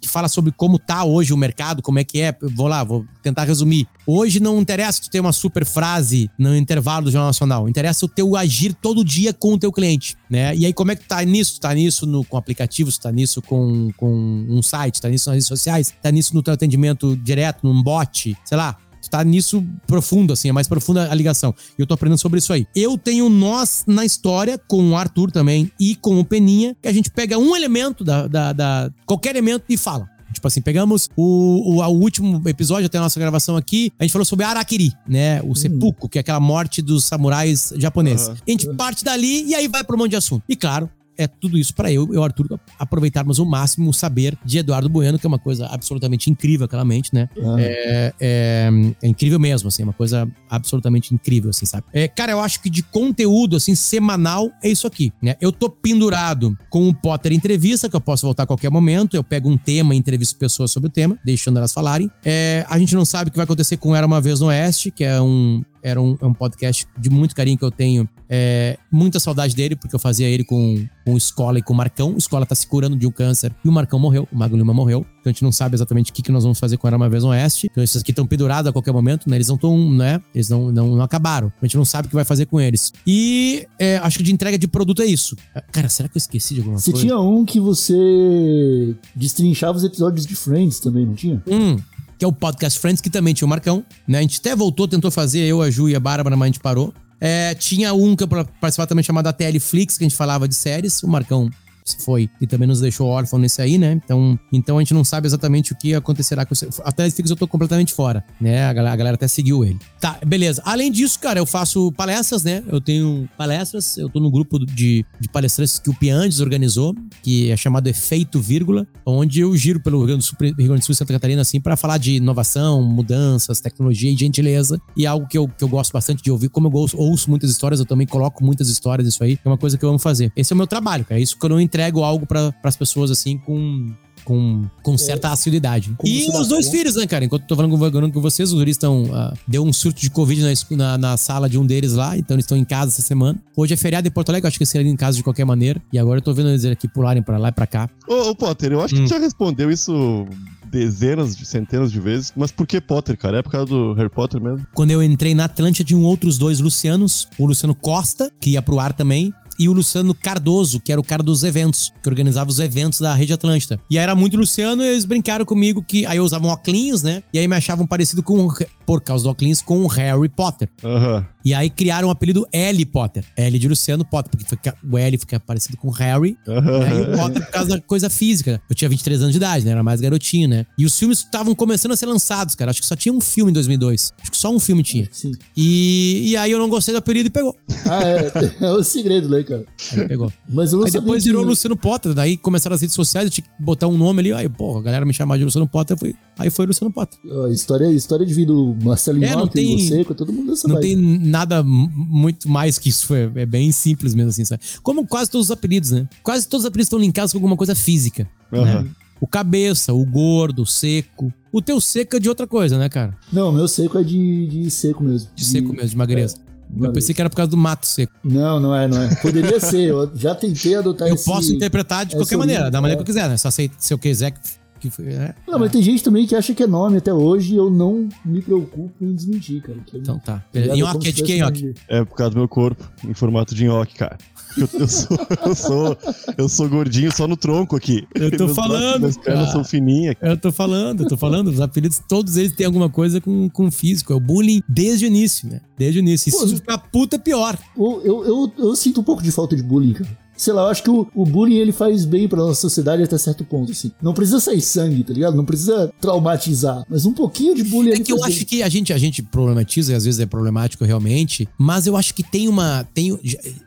[0.00, 2.36] que fala sobre como tá hoje o mercado, como é que é.
[2.40, 3.86] Vou lá, vou tentar resumir.
[4.06, 7.68] Hoje não interessa tu ter uma super frase no intervalo do Jornal Nacional.
[7.68, 10.54] Interessa o teu agir todo dia com o teu cliente, né?
[10.56, 11.60] E aí como é que tá nisso?
[11.60, 15.48] Tá nisso no, com aplicativos, tá nisso com, com um site, tá nisso nas redes
[15.48, 18.76] sociais, tá nisso no teu atendimento direto, num bot, sei lá.
[19.02, 21.52] Tu tá nisso profundo, assim, é mais profunda a ligação.
[21.78, 22.66] E eu tô aprendendo sobre isso aí.
[22.74, 26.92] Eu tenho nós na história, com o Arthur também e com o Peninha, que a
[26.92, 30.08] gente pega um elemento da, da, da- qualquer elemento e fala.
[30.32, 34.12] Tipo assim, pegamos o, o, o último episódio, até a nossa gravação aqui, a gente
[34.12, 35.42] falou sobre Araquiri, né?
[35.42, 38.28] O seppuku, que é aquela morte dos samurais japoneses.
[38.28, 40.42] A gente parte dali e aí vai pra um monte de assunto.
[40.48, 44.36] E claro, é tudo isso pra eu e o Arthur aproveitarmos o máximo o saber
[44.44, 47.28] de Eduardo Bueno, que é uma coisa absolutamente incrível, claramente, né?
[47.38, 48.70] Ah, É, é-
[49.02, 51.84] é incrível mesmo, assim, é uma coisa absolutamente incrível, assim, sabe?
[51.92, 55.36] É, cara, eu acho que de conteúdo, assim, semanal, é isso aqui, né?
[55.40, 59.22] Eu tô pendurado com o Potter Entrevista, que eu posso voltar a qualquer momento, eu
[59.24, 62.10] pego um tema e entrevisto pessoas sobre o tema, deixando elas falarem.
[62.24, 64.90] É, a gente não sabe o que vai acontecer com Era Uma Vez no Oeste,
[64.90, 68.08] que é um, era um, é um podcast de muito carinho que eu tenho.
[68.28, 71.76] É, muita saudade dele, porque eu fazia ele com, com o Escola e com o
[71.76, 72.14] Marcão.
[72.14, 74.72] O Escola tá se curando de um câncer e o Marcão morreu, o Mago Lima
[74.72, 75.04] morreu.
[75.20, 77.08] Então a gente não sabe exatamente o que, que nós vamos fazer com Era Uma
[77.08, 77.68] Vez no Oeste.
[77.70, 79.36] Então esses aqui estão pendurados a qualquer momento, né?
[79.36, 80.20] Eles não estão, né?
[80.34, 81.52] Eles não, não, não acabaram.
[81.60, 82.92] A gente não sabe o que vai fazer com eles.
[83.06, 85.36] E é, acho que de entrega de produto é isso.
[85.70, 87.06] Cara, será que eu esqueci de alguma Você coisa?
[87.06, 91.42] tinha um que você destrinchava os episódios de Friends também, não tinha?
[91.46, 91.76] Um,
[92.22, 94.18] que é o Podcast Friends, que também tinha o Marcão, né?
[94.18, 96.60] A gente até voltou, tentou fazer, eu, a Ju e a Bárbara, mas a gente
[96.60, 96.94] parou.
[97.20, 100.46] É, tinha um que eu participava também chamado a TL Flix, que a gente falava
[100.46, 101.02] de séries.
[101.02, 101.50] O Marcão
[101.84, 104.00] se foi e também nos deixou órfão nesse aí, né?
[104.04, 106.66] Então, então a gente não sabe exatamente o que acontecerá com isso.
[106.84, 108.64] A TL Flix eu tô completamente fora, né?
[108.64, 109.78] A galera, a galera até seguiu ele.
[110.00, 110.62] Tá, beleza.
[110.64, 112.62] Além disso, cara, eu faço palestras, né?
[112.66, 117.50] Eu tenho palestras, eu tô no grupo de, de palestrantes que o Piandes organizou, que
[117.50, 120.84] é chamado Efeito Vírgula, onde eu giro pelo Rio Grande do Sul, Rio Grande do
[120.84, 124.80] Sul Santa Catarina, assim, para falar de inovação, mudanças, tecnologia e gentileza.
[124.96, 126.48] E é algo que eu, que eu gosto bastante de ouvir.
[126.48, 129.38] Como eu ouço, ouço muitas histórias, eu também coloco muitas histórias nisso aí.
[129.44, 130.32] É uma coisa que eu amo fazer.
[130.36, 131.20] Esse é o meu trabalho, cara.
[131.20, 133.90] É isso que eu não entrego algo para as pessoas, assim, com.
[134.24, 135.90] Com, com certa assiduidade.
[135.98, 136.78] Como E os dois conta?
[136.78, 137.24] filhos, né, cara?
[137.24, 139.10] Enquanto eu tô falando com, vocês, os guris estão.
[139.12, 142.36] ah, deu um surto de Covid na, na, na sala de um deles lá, então
[142.36, 143.42] eles estão em casa essa semana.
[143.56, 145.44] Hoje é feriado em Porto Alegre, eu acho que eles seriam em casa de qualquer
[145.44, 145.82] maneira.
[145.92, 147.90] E agora eu tô vendo eles aqui pularem pra lá e pra cá.
[148.06, 149.06] Ô, ô, Potter, eu acho que Hum.
[149.06, 150.24] tu já respondeu isso
[150.70, 152.32] dezenas de centenas de vezes.
[152.36, 153.38] Mas por que Potter, cara?
[153.38, 154.64] É por causa do Harry Potter mesmo?
[154.72, 157.26] Quando eu entrei na Atlântida, tinham outros dois Lucianos.
[157.38, 159.34] O Luciano Costa, que ia pro ar também.
[159.62, 163.14] E o Luciano Cardoso, que era o cara dos eventos, que organizava os eventos da
[163.14, 163.78] Rede Atlântida.
[163.88, 167.04] E aí era muito Luciano e eles brincaram comigo que aí eu usava um óculos,
[167.04, 167.22] né?
[167.32, 168.48] E aí me achavam parecido com,
[168.86, 170.68] por causa do óculos, com o Harry Potter.
[170.84, 171.26] Aham.
[171.44, 173.24] E aí criaram o apelido L Potter.
[173.36, 176.36] L de Luciano Potter, porque fica- o L fica parecido com Harry.
[176.46, 178.62] E aí o Potter por causa da coisa física.
[178.70, 179.72] Eu tinha 23 anos de idade, né?
[179.72, 180.64] Era mais garotinho, né?
[180.78, 182.70] E os filmes estavam começando a ser lançados, cara.
[182.70, 184.12] Acho que só tinha um filme em 2002.
[184.22, 185.08] Acho que só um filme tinha.
[185.10, 185.32] Sim.
[185.56, 187.56] E, e aí eu não gostei do apelido e pegou.
[187.86, 188.32] Ah, é.
[188.62, 189.64] É o segredo, né, cara?
[189.96, 190.32] Aí pegou.
[190.48, 192.14] Mas eu não Aí sabia depois que- virou Luciano Potter.
[192.14, 194.32] Daí começaram as redes sociais, eu tinha que botar um nome ali.
[194.32, 195.96] Aí, pô, a galera me chamava de Luciano Potter.
[195.98, 197.18] Fui, aí foi Luciano Potter.
[197.46, 200.66] A história, a história de vida Marcelinho É, não tem- você, com todo mundo dessa
[200.68, 200.86] Não vibe.
[200.88, 203.14] tem nada muito mais que isso.
[203.14, 204.62] É, é bem simples mesmo, assim, sabe?
[204.82, 206.08] Como quase todos os apelidos, né?
[206.22, 208.28] Quase todos os apelidos estão linkados com alguma coisa física.
[208.52, 208.86] Aham.
[209.20, 211.32] O cabeça, o gordo, o seco.
[211.52, 213.16] O teu seco é de outra coisa, né, cara?
[213.32, 215.28] Não, meu seco é de, de seco mesmo.
[215.36, 216.36] De seco mesmo, de magreza.
[216.36, 216.92] Eu magreza.
[216.94, 218.12] pensei que era por causa do mato seco.
[218.24, 219.14] Não, não é, não é.
[219.16, 219.90] Poderia ser.
[219.90, 221.24] Eu já tentei adotar Eu esse...
[221.24, 222.96] posso interpretar de qualquer maneira, da maneira é.
[222.96, 223.36] que eu quiser, né?
[223.36, 224.34] Só se eu quiser
[224.82, 225.06] que foi.
[225.12, 225.34] É.
[225.46, 228.08] Não, mas tem gente também que acha que é nome até hoje e eu não
[228.24, 229.78] me preocupo em desmentir, cara.
[229.86, 230.44] Que é- Então tá.
[230.54, 231.74] Nhoque é de quem, Nhoque?
[231.88, 234.18] É por causa do meu corpo, em formato de nhoque, cara.
[234.54, 235.98] Eu, eu sou, eu, sou,
[236.36, 238.06] eu sou gordinho só no tronco aqui.
[238.14, 239.52] Eu tô Meus braços, falando, Minhas pernas cara.
[239.52, 240.14] são fininhas.
[240.20, 241.48] Eu tô falando, eu tô falando.
[241.48, 244.12] Os apelidos, todos eles têm alguma coisa com, com físico.
[244.12, 245.62] É o bullying desde o início, né?
[245.78, 246.28] Desde o início.
[246.28, 247.56] E Pô, se ficar puta, é pior.
[247.74, 250.10] Eu, eu, eu, eu sinto um pouco de falta de bullying, cara.
[250.36, 253.16] Sei lá, eu acho que o, o bullying ele faz bem pra nossa sociedade até
[253.18, 253.92] certo ponto, assim.
[254.02, 255.36] Não precisa sair sangue, tá ligado?
[255.36, 256.84] Não precisa traumatizar.
[256.88, 258.46] Mas um pouquinho de bullying É que eu faz acho bem.
[258.46, 262.14] que a gente, a gente problematiza e às vezes é problemático realmente, mas eu acho
[262.14, 262.84] que tem uma.
[262.94, 263.16] Tem,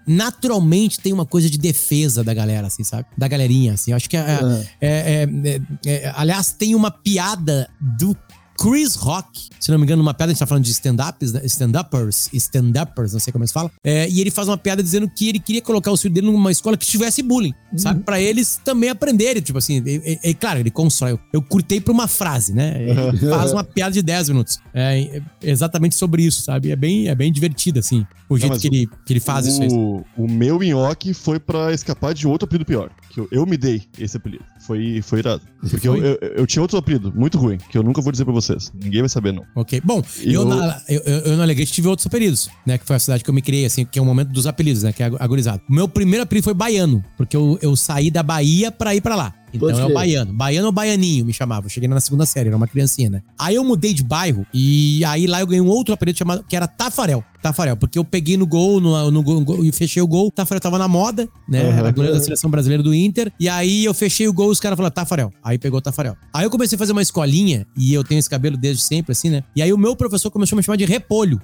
[0.05, 3.05] naturalmente tem uma coisa de defesa da galera, assim, sabe?
[3.18, 3.91] Da galerinha, assim.
[3.91, 4.18] Eu acho que.
[4.18, 4.63] É, Ah.
[4.82, 5.61] é- é- é-
[6.05, 8.16] é- aliás, tem uma piada do.
[8.58, 11.41] Chris Rock, se não me engano, uma piada, a gente tá falando de stand-ups, né?
[11.45, 13.70] stand-uppers, stand-uppers, não sei como eles falam.
[13.84, 16.51] É, e ele faz uma piada dizendo que ele queria colocar o filho dele numa
[16.51, 18.01] escola que tivesse bullying, sabe?
[18.03, 19.82] Pra eles também aprenderem, tipo assim.
[19.86, 21.12] E, e- e, claro, ele constrói.
[21.12, 22.76] Eu, eu curtei pra uma frase, né?
[22.82, 24.60] Ele faz uma piada de 10 minutos.
[24.74, 26.72] É, é exatamente sobre isso, sabe?
[26.72, 29.62] É bem, é bem divertido, assim, o jeito mas que, ele, que ele faz isso.
[29.62, 29.68] aí.
[29.72, 32.89] O, o meu nhoque foi pra escapar de outro apelido pior.
[33.10, 34.43] Que eu, eu me dei esse apelido.
[34.66, 35.41] Foi, foi irado.
[35.70, 36.07] Porque eu, foi?
[36.07, 38.72] eu, eu tinha outro apelido, muito ruim, que eu nunca vou dizer pra vocês.
[38.74, 39.43] Ninguém vai saber, não.
[39.55, 39.82] Ok.
[39.84, 42.78] Bom, eu, Eu- na, eu, eu, eu no Alegrete tive outros apelidos, né?
[42.78, 44.84] Que foi a cidade que eu me criei, assim, que é o momento dos apelidos,
[44.84, 44.91] né?
[44.93, 45.61] Que é agorizado.
[45.70, 49.16] O meu primeiro apelido foi Baiano, porque eu, eu saí da Bahia pra ir pra
[49.16, 49.34] lá.
[49.56, 49.93] Então Pode é o.
[49.93, 50.34] Baiano.
[50.34, 51.66] Baiano ou Baianinho me chamava.
[51.66, 53.24] Eu cheguei na segunda série, era uma criancinha, né?
[53.38, 56.56] Aí eu mudei de bairro e aí lá eu ganhei um outro apelido chamado, que
[56.56, 57.24] era Tafarel.
[57.41, 60.32] Tafarel, porque eu peguei no gol, no, no gol, no gol e fechei o gol.
[60.32, 61.64] Tafarel tava na moda, né?
[61.64, 61.78] Uhum.
[61.78, 63.32] Era goleiro da seleção brasileira do Inter.
[63.39, 65.32] E aí eu fechei o gol e os caras falaram, Tafarel.
[65.43, 66.16] Aí pegou o Tafarel.
[66.34, 69.30] Aí eu comecei a fazer uma escolinha e eu tenho esse cabelo desde sempre, assim,
[69.30, 69.43] né?
[69.56, 71.39] E aí o meu professor começou a me chamar de repolho.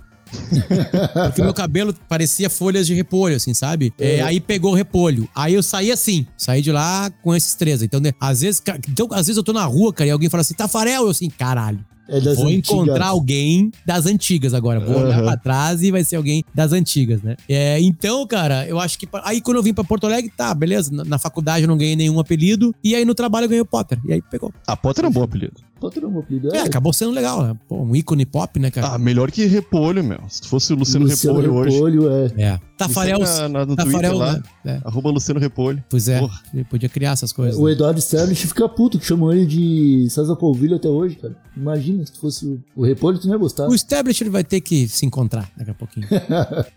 [1.27, 3.93] Porque meu cabelo parecia folhas de repolho, assim, sabe?
[3.99, 5.27] É, aí pegou o repolho.
[5.35, 7.81] Aí eu saí assim, saí de lá com esses três.
[7.81, 10.41] Então, né, às vezes, então, às vezes eu tô na rua, cara, e alguém fala
[10.41, 11.83] assim, Tafarel, eu assim, caralho.
[12.09, 12.69] É das Vou antigas.
[12.71, 14.79] encontrar alguém das antigas agora.
[14.79, 15.23] Vou olhar Aham.
[15.25, 17.35] pra trás e vai ser alguém das antigas, né?
[17.47, 19.07] É, então, cara, eu acho que.
[19.23, 20.91] Aí quando eu vim pra Porto Alegre, tá, beleza.
[20.93, 22.73] Na, na faculdade eu não ganhei nenhum apelido.
[22.83, 23.99] E aí no trabalho eu ganhei o Potter.
[24.05, 24.51] E aí pegou.
[24.67, 25.53] A Potter é um bom apelido.
[25.79, 26.55] Pode ter um apelido.
[26.55, 27.55] É, acabou sendo legal, né?
[27.67, 28.89] Pô, um ícone pop, né, cara?
[28.93, 30.19] Ah, melhor que Repolho, meu.
[30.29, 31.73] Se fosse o Luciano, Repolho, hoje.
[31.75, 32.31] Repolho, é.
[32.37, 32.59] é.
[32.77, 33.25] Tafarel.
[33.25, 34.33] Segue na- no Tafarel, Twitter lá.
[34.33, 34.43] né?
[34.63, 34.81] É.
[34.85, 35.83] Arroba Luciano Repolho.
[35.89, 36.39] Pois é, Porra.
[36.53, 37.59] ele podia criar essas coisas.
[37.59, 37.71] O né?
[37.71, 41.35] Eduardo Sterlich fica puto que chamam ele de César Polvilho até hoje, cara.
[41.57, 43.67] Imagina se fosse o, o Repolho, tu não ia gostar.
[43.67, 46.07] O Establish ele vai ter que se encontrar daqui a pouquinho.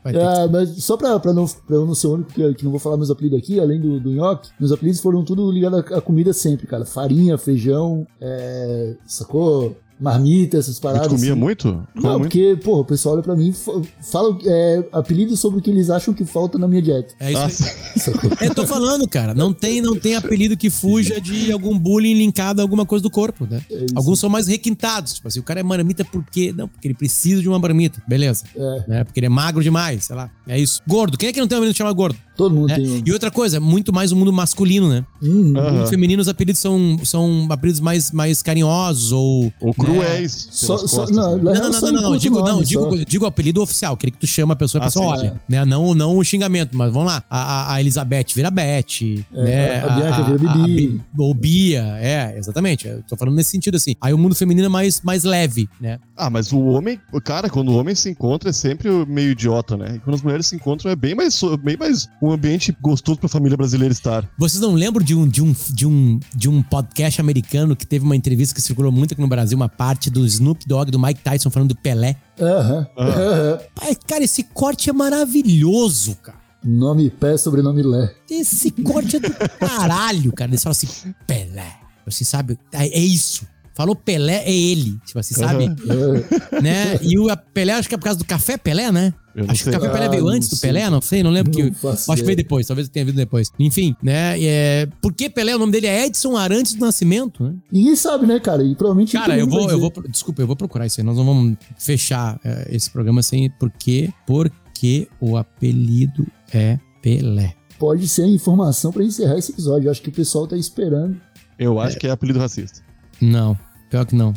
[0.03, 0.25] Vai ter que...
[0.25, 2.71] Ah, mas só pra, pra, não, pra eu não ser o único que, que não
[2.71, 5.99] vou falar meus apelidos aqui, além do, do nhoque, meus apelidos foram tudo ligados à,
[5.99, 6.85] à comida sempre, cara.
[6.85, 9.77] Farinha, feijão, é, sacou?
[10.05, 11.09] Marmita, essas paradas.
[11.09, 11.41] gente comia assim.
[11.41, 11.65] muito?
[11.73, 12.23] Comia Não, muito.
[12.23, 15.71] porque, porra, o pessoal olha pra mim e fa- fala é, apelidos sobre o que
[15.71, 17.15] eles acham que falta na minha dieta.
[17.19, 17.65] É isso
[18.11, 18.47] aí.
[18.49, 19.35] Eu tô falando, cara.
[19.35, 23.11] Não tem, não tem apelido que fuja de algum bullying linkado a alguma coisa do
[23.11, 23.63] corpo, né?
[23.71, 23.87] É.
[23.95, 25.15] Alguns são mais requintados.
[25.15, 26.53] Tipo assim, o cara é marmita por quê?
[26.57, 28.03] Não, porque ele precisa de uma marmita.
[28.07, 28.45] Beleza.
[28.55, 28.85] É.
[28.89, 29.05] Né?
[29.05, 30.31] Porque ele é magro demais, sei lá.
[30.47, 30.83] É isso.
[30.87, 31.17] Gordo.
[31.17, 32.17] Quem é que não tem um apelido que chama gordo?
[32.37, 32.75] Todo mundo né?
[32.77, 33.03] tem um.
[33.07, 35.05] E outra coisa, muito mais o mundo masculino, né?
[35.23, 39.53] Hum, No mundo feminino, os apelidos são, são apelidos mais, mais carinhosos ou.
[39.61, 39.94] Ou cruéis.
[40.29, 41.43] Só- costas, não, né?
[41.45, 42.17] na Não, não, só não, não, não.
[42.19, 44.85] Digo, não, digo, digo o apelido oficial, aquele que tu chama a pessoa e a
[44.85, 45.41] Ah, pessoa sim, olha.
[45.49, 45.65] Né?
[45.65, 47.23] Não, não o xingamento, mas vamos lá.
[47.29, 49.25] A, a- a Elizabeth vira Beth.
[49.33, 49.81] né?
[49.85, 50.87] a Bianca vira Bibi.
[50.89, 52.87] Bi- Ou Bia, é, exatamente.
[52.87, 53.95] Eu tô falando nesse sentido assim.
[54.01, 55.99] Aí o mundo feminino é mais, mais leve, né?
[56.17, 59.95] Ah, mas o homem, cara, quando o homem se encontra é sempre meio idiota, né?
[59.97, 63.19] E quando as mulheres se encontram é bem mais, so- bem mais um ambiente gostoso
[63.19, 64.29] pra família brasileira estar.
[64.39, 68.05] Vocês não lembram de um, de um, de um, de um podcast americano que teve
[68.05, 71.23] uma entrevista que circulou muito aqui no Brasil, uma parte do Snoop Dogg, do Mike
[71.23, 72.17] Tyson falando do Pelé?
[72.41, 72.87] Aham.
[72.97, 73.59] aham.
[73.81, 76.39] Ai, cara, esse corte é maravilhoso, cara.
[76.65, 78.15] Nome pé, sobrenome Lé.
[78.31, 80.51] Esse corte é do caralho, cara.
[80.51, 81.77] Eles falam assim, Pelé.
[82.07, 82.59] Assim, sabe?
[82.73, 83.47] É, é isso.
[83.75, 84.99] Falou Pelé, é ele.
[85.05, 85.65] Tipo assim, sabe?
[85.67, 86.61] É.
[86.63, 86.99] né?
[87.03, 89.13] E o Pelé, acho que é por causa do Café Pelé, né?
[89.35, 89.73] Eu Acho que o.
[89.73, 90.57] Café Pelé Ah, veio antes do.
[90.59, 91.53] Pelé, não sei, não lembro.
[91.59, 93.51] Não que, acho que veio depois, talvez tenha vindo depois.
[93.59, 94.41] Enfim, né?
[94.41, 95.57] É, por que Pelé?
[95.57, 97.55] O nome dele é Edson Arantes do Nascimento, né?
[97.71, 98.63] Ninguém sabe, né, cara?
[98.63, 99.13] E provavelmente.
[99.13, 99.93] Cara, eu vou, eu vou.
[100.09, 101.07] Desculpa, eu vou procurar isso aí.
[101.07, 107.55] Nós não vamos fechar é, esse programa sem porque, porque o apelido é Pelé.
[107.79, 109.89] Pode ser a informação pra encerrar esse episódio.
[109.89, 111.21] Eu acho que o pessoal tá esperando.
[111.59, 112.81] Eu acho que é apelido racista.
[113.21, 113.59] Não,
[113.91, 114.33] pior que não.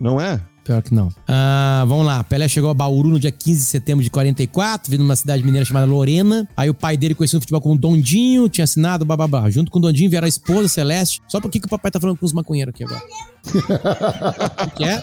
[0.00, 0.40] Não é?
[0.68, 1.08] Pior que não.
[1.26, 2.22] Ah, vamos lá.
[2.22, 5.64] Pelé chegou a Bauru no dia 15 de setembro de 44, vindo numa cidade mineira
[5.64, 6.46] chamada Lorena.
[6.54, 9.48] Aí o pai dele conheceu o futebol com o Dondinho, tinha assinado, bababá.
[9.48, 11.22] Junto com o Dondinho vieram a esposa Celeste.
[11.26, 13.00] Só por que que o papai tá falando com os maconheiros aqui agora?
[14.66, 15.02] O que, é?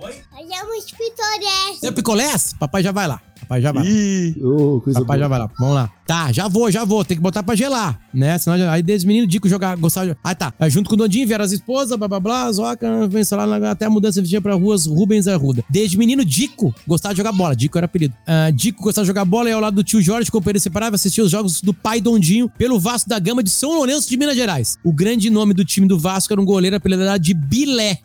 [0.00, 1.82] Fazemos pitorés.
[1.84, 2.52] É o picolés?
[2.58, 3.22] Papai já vai lá.
[3.48, 3.86] Papai já vai.
[3.86, 4.34] Ih,
[4.82, 5.28] coisa Papai já boa.
[5.28, 5.50] vai lá.
[5.58, 5.90] Vamos lá.
[6.06, 7.04] Tá, já vou, já vou.
[7.04, 8.38] Tem que botar pra gelar, né?
[8.38, 10.16] Senão, já- aí desde menino, Dico jogar, gostava de...
[10.22, 10.52] Ah, tá.
[10.58, 13.70] Aí junto com o Dondinho vieram as esposas, blá, blá, blá, Zoca, vem, sei lá,
[13.70, 15.64] até a mudança vestia pra ruas Rubens Arruda.
[15.68, 17.56] Desde menino, Dico gostava de jogar bola.
[17.56, 18.14] Dico era apelido.
[18.26, 21.24] Ah, Dico gostava de jogar bola e ao lado do tio Jorge, companheiro separável, assistia
[21.24, 24.78] os jogos do pai Dondinho pelo Vasco da Gama de São Lourenço de Minas Gerais.
[24.84, 27.98] O grande nome do time do Vasco era um goleiro apelidado de Bilé.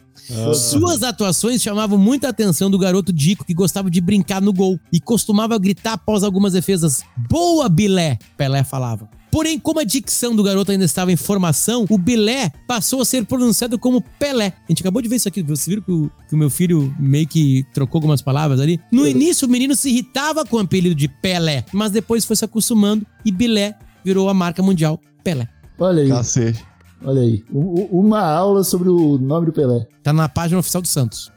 [0.53, 4.99] Suas atuações chamavam muita atenção do garoto Dico, que gostava de brincar no gol e
[4.99, 8.17] costumava gritar após algumas defesas: Boa, Bilé!
[8.37, 9.09] Pelé falava.
[9.31, 13.25] Porém, como a dicção do garoto ainda estava em formação, o Bilé passou a ser
[13.25, 14.47] pronunciado como Pelé.
[14.47, 15.41] A gente acabou de ver isso aqui.
[15.41, 18.77] Vocês viram que o, que o meu filho meio que trocou algumas palavras ali?
[18.91, 22.43] No início, o menino se irritava com o apelido de Pelé, mas depois foi se
[22.43, 25.47] acostumando e Bilé virou a marca mundial Pelé.
[25.79, 26.65] Olha aí, cacete.
[27.03, 27.41] olha aí.
[27.49, 29.87] Uma aula sobre o nome do Pelé.
[30.03, 31.31] Tá na página oficial do Santos.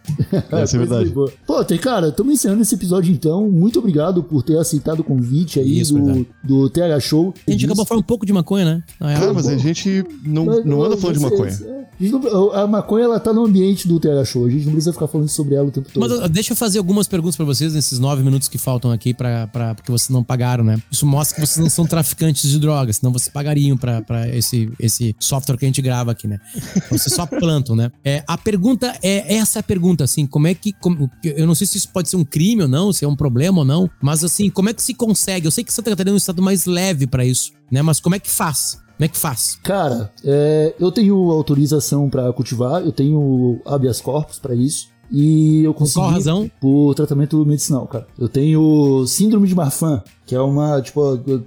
[0.51, 1.13] Essa é verdade.
[1.47, 3.49] Pô, tem, cara, estamos encerrando esse episódio então.
[3.51, 6.27] Muito obrigado por ter aceitado o convite aí Isso, do, verdade.
[6.43, 7.35] do TH Show.
[7.47, 8.83] A gente acabou falando um pouco de maconha, né?
[9.01, 9.21] Real.
[9.21, 11.53] Cara, mas a gente não, Mas, não anda falando de maconha.
[11.53, 14.47] é, a, a maconha ela tá no ambiente do TH Show.
[14.47, 16.21] A gente não precisa ficar falando sobre ela o tempo todo.
[16.21, 19.47] Mas deixa eu fazer algumas perguntas pra vocês nesses nove minutos que faltam aqui, pra,
[19.47, 20.81] pra, porque vocês não pagaram, né?
[20.91, 24.71] Isso mostra que vocês não são traficantes de drogas, senão vocês pagariam pra, pra esse,
[24.79, 26.41] esse software que a gente grava aqui, né?
[26.91, 27.91] Vocês só plantam, né?
[28.05, 30.73] É, a pergunta é essa a pergunta, assim, como é que.
[30.73, 33.17] como- eu não sei se isso pode ser um crime ou não, se é um
[33.17, 35.47] problema ou não, mas assim, como é que se consegue?
[35.47, 37.83] Eu sei que Santa Catarina é um estado mais leve pra isso, né?
[37.83, 38.79] Mas como é que faz?
[38.97, 39.59] Como é que faz?
[39.65, 44.89] Cara, é, eu tenho autorização pra cultivar, eu tenho habeas corpus pra isso.
[45.11, 46.01] E eu consegui.
[46.01, 46.51] qual razão?
[46.61, 48.07] Por tratamento medicinal, cara.
[48.19, 51.01] Eu tenho síndrome de Marfan, que é uma, tipo,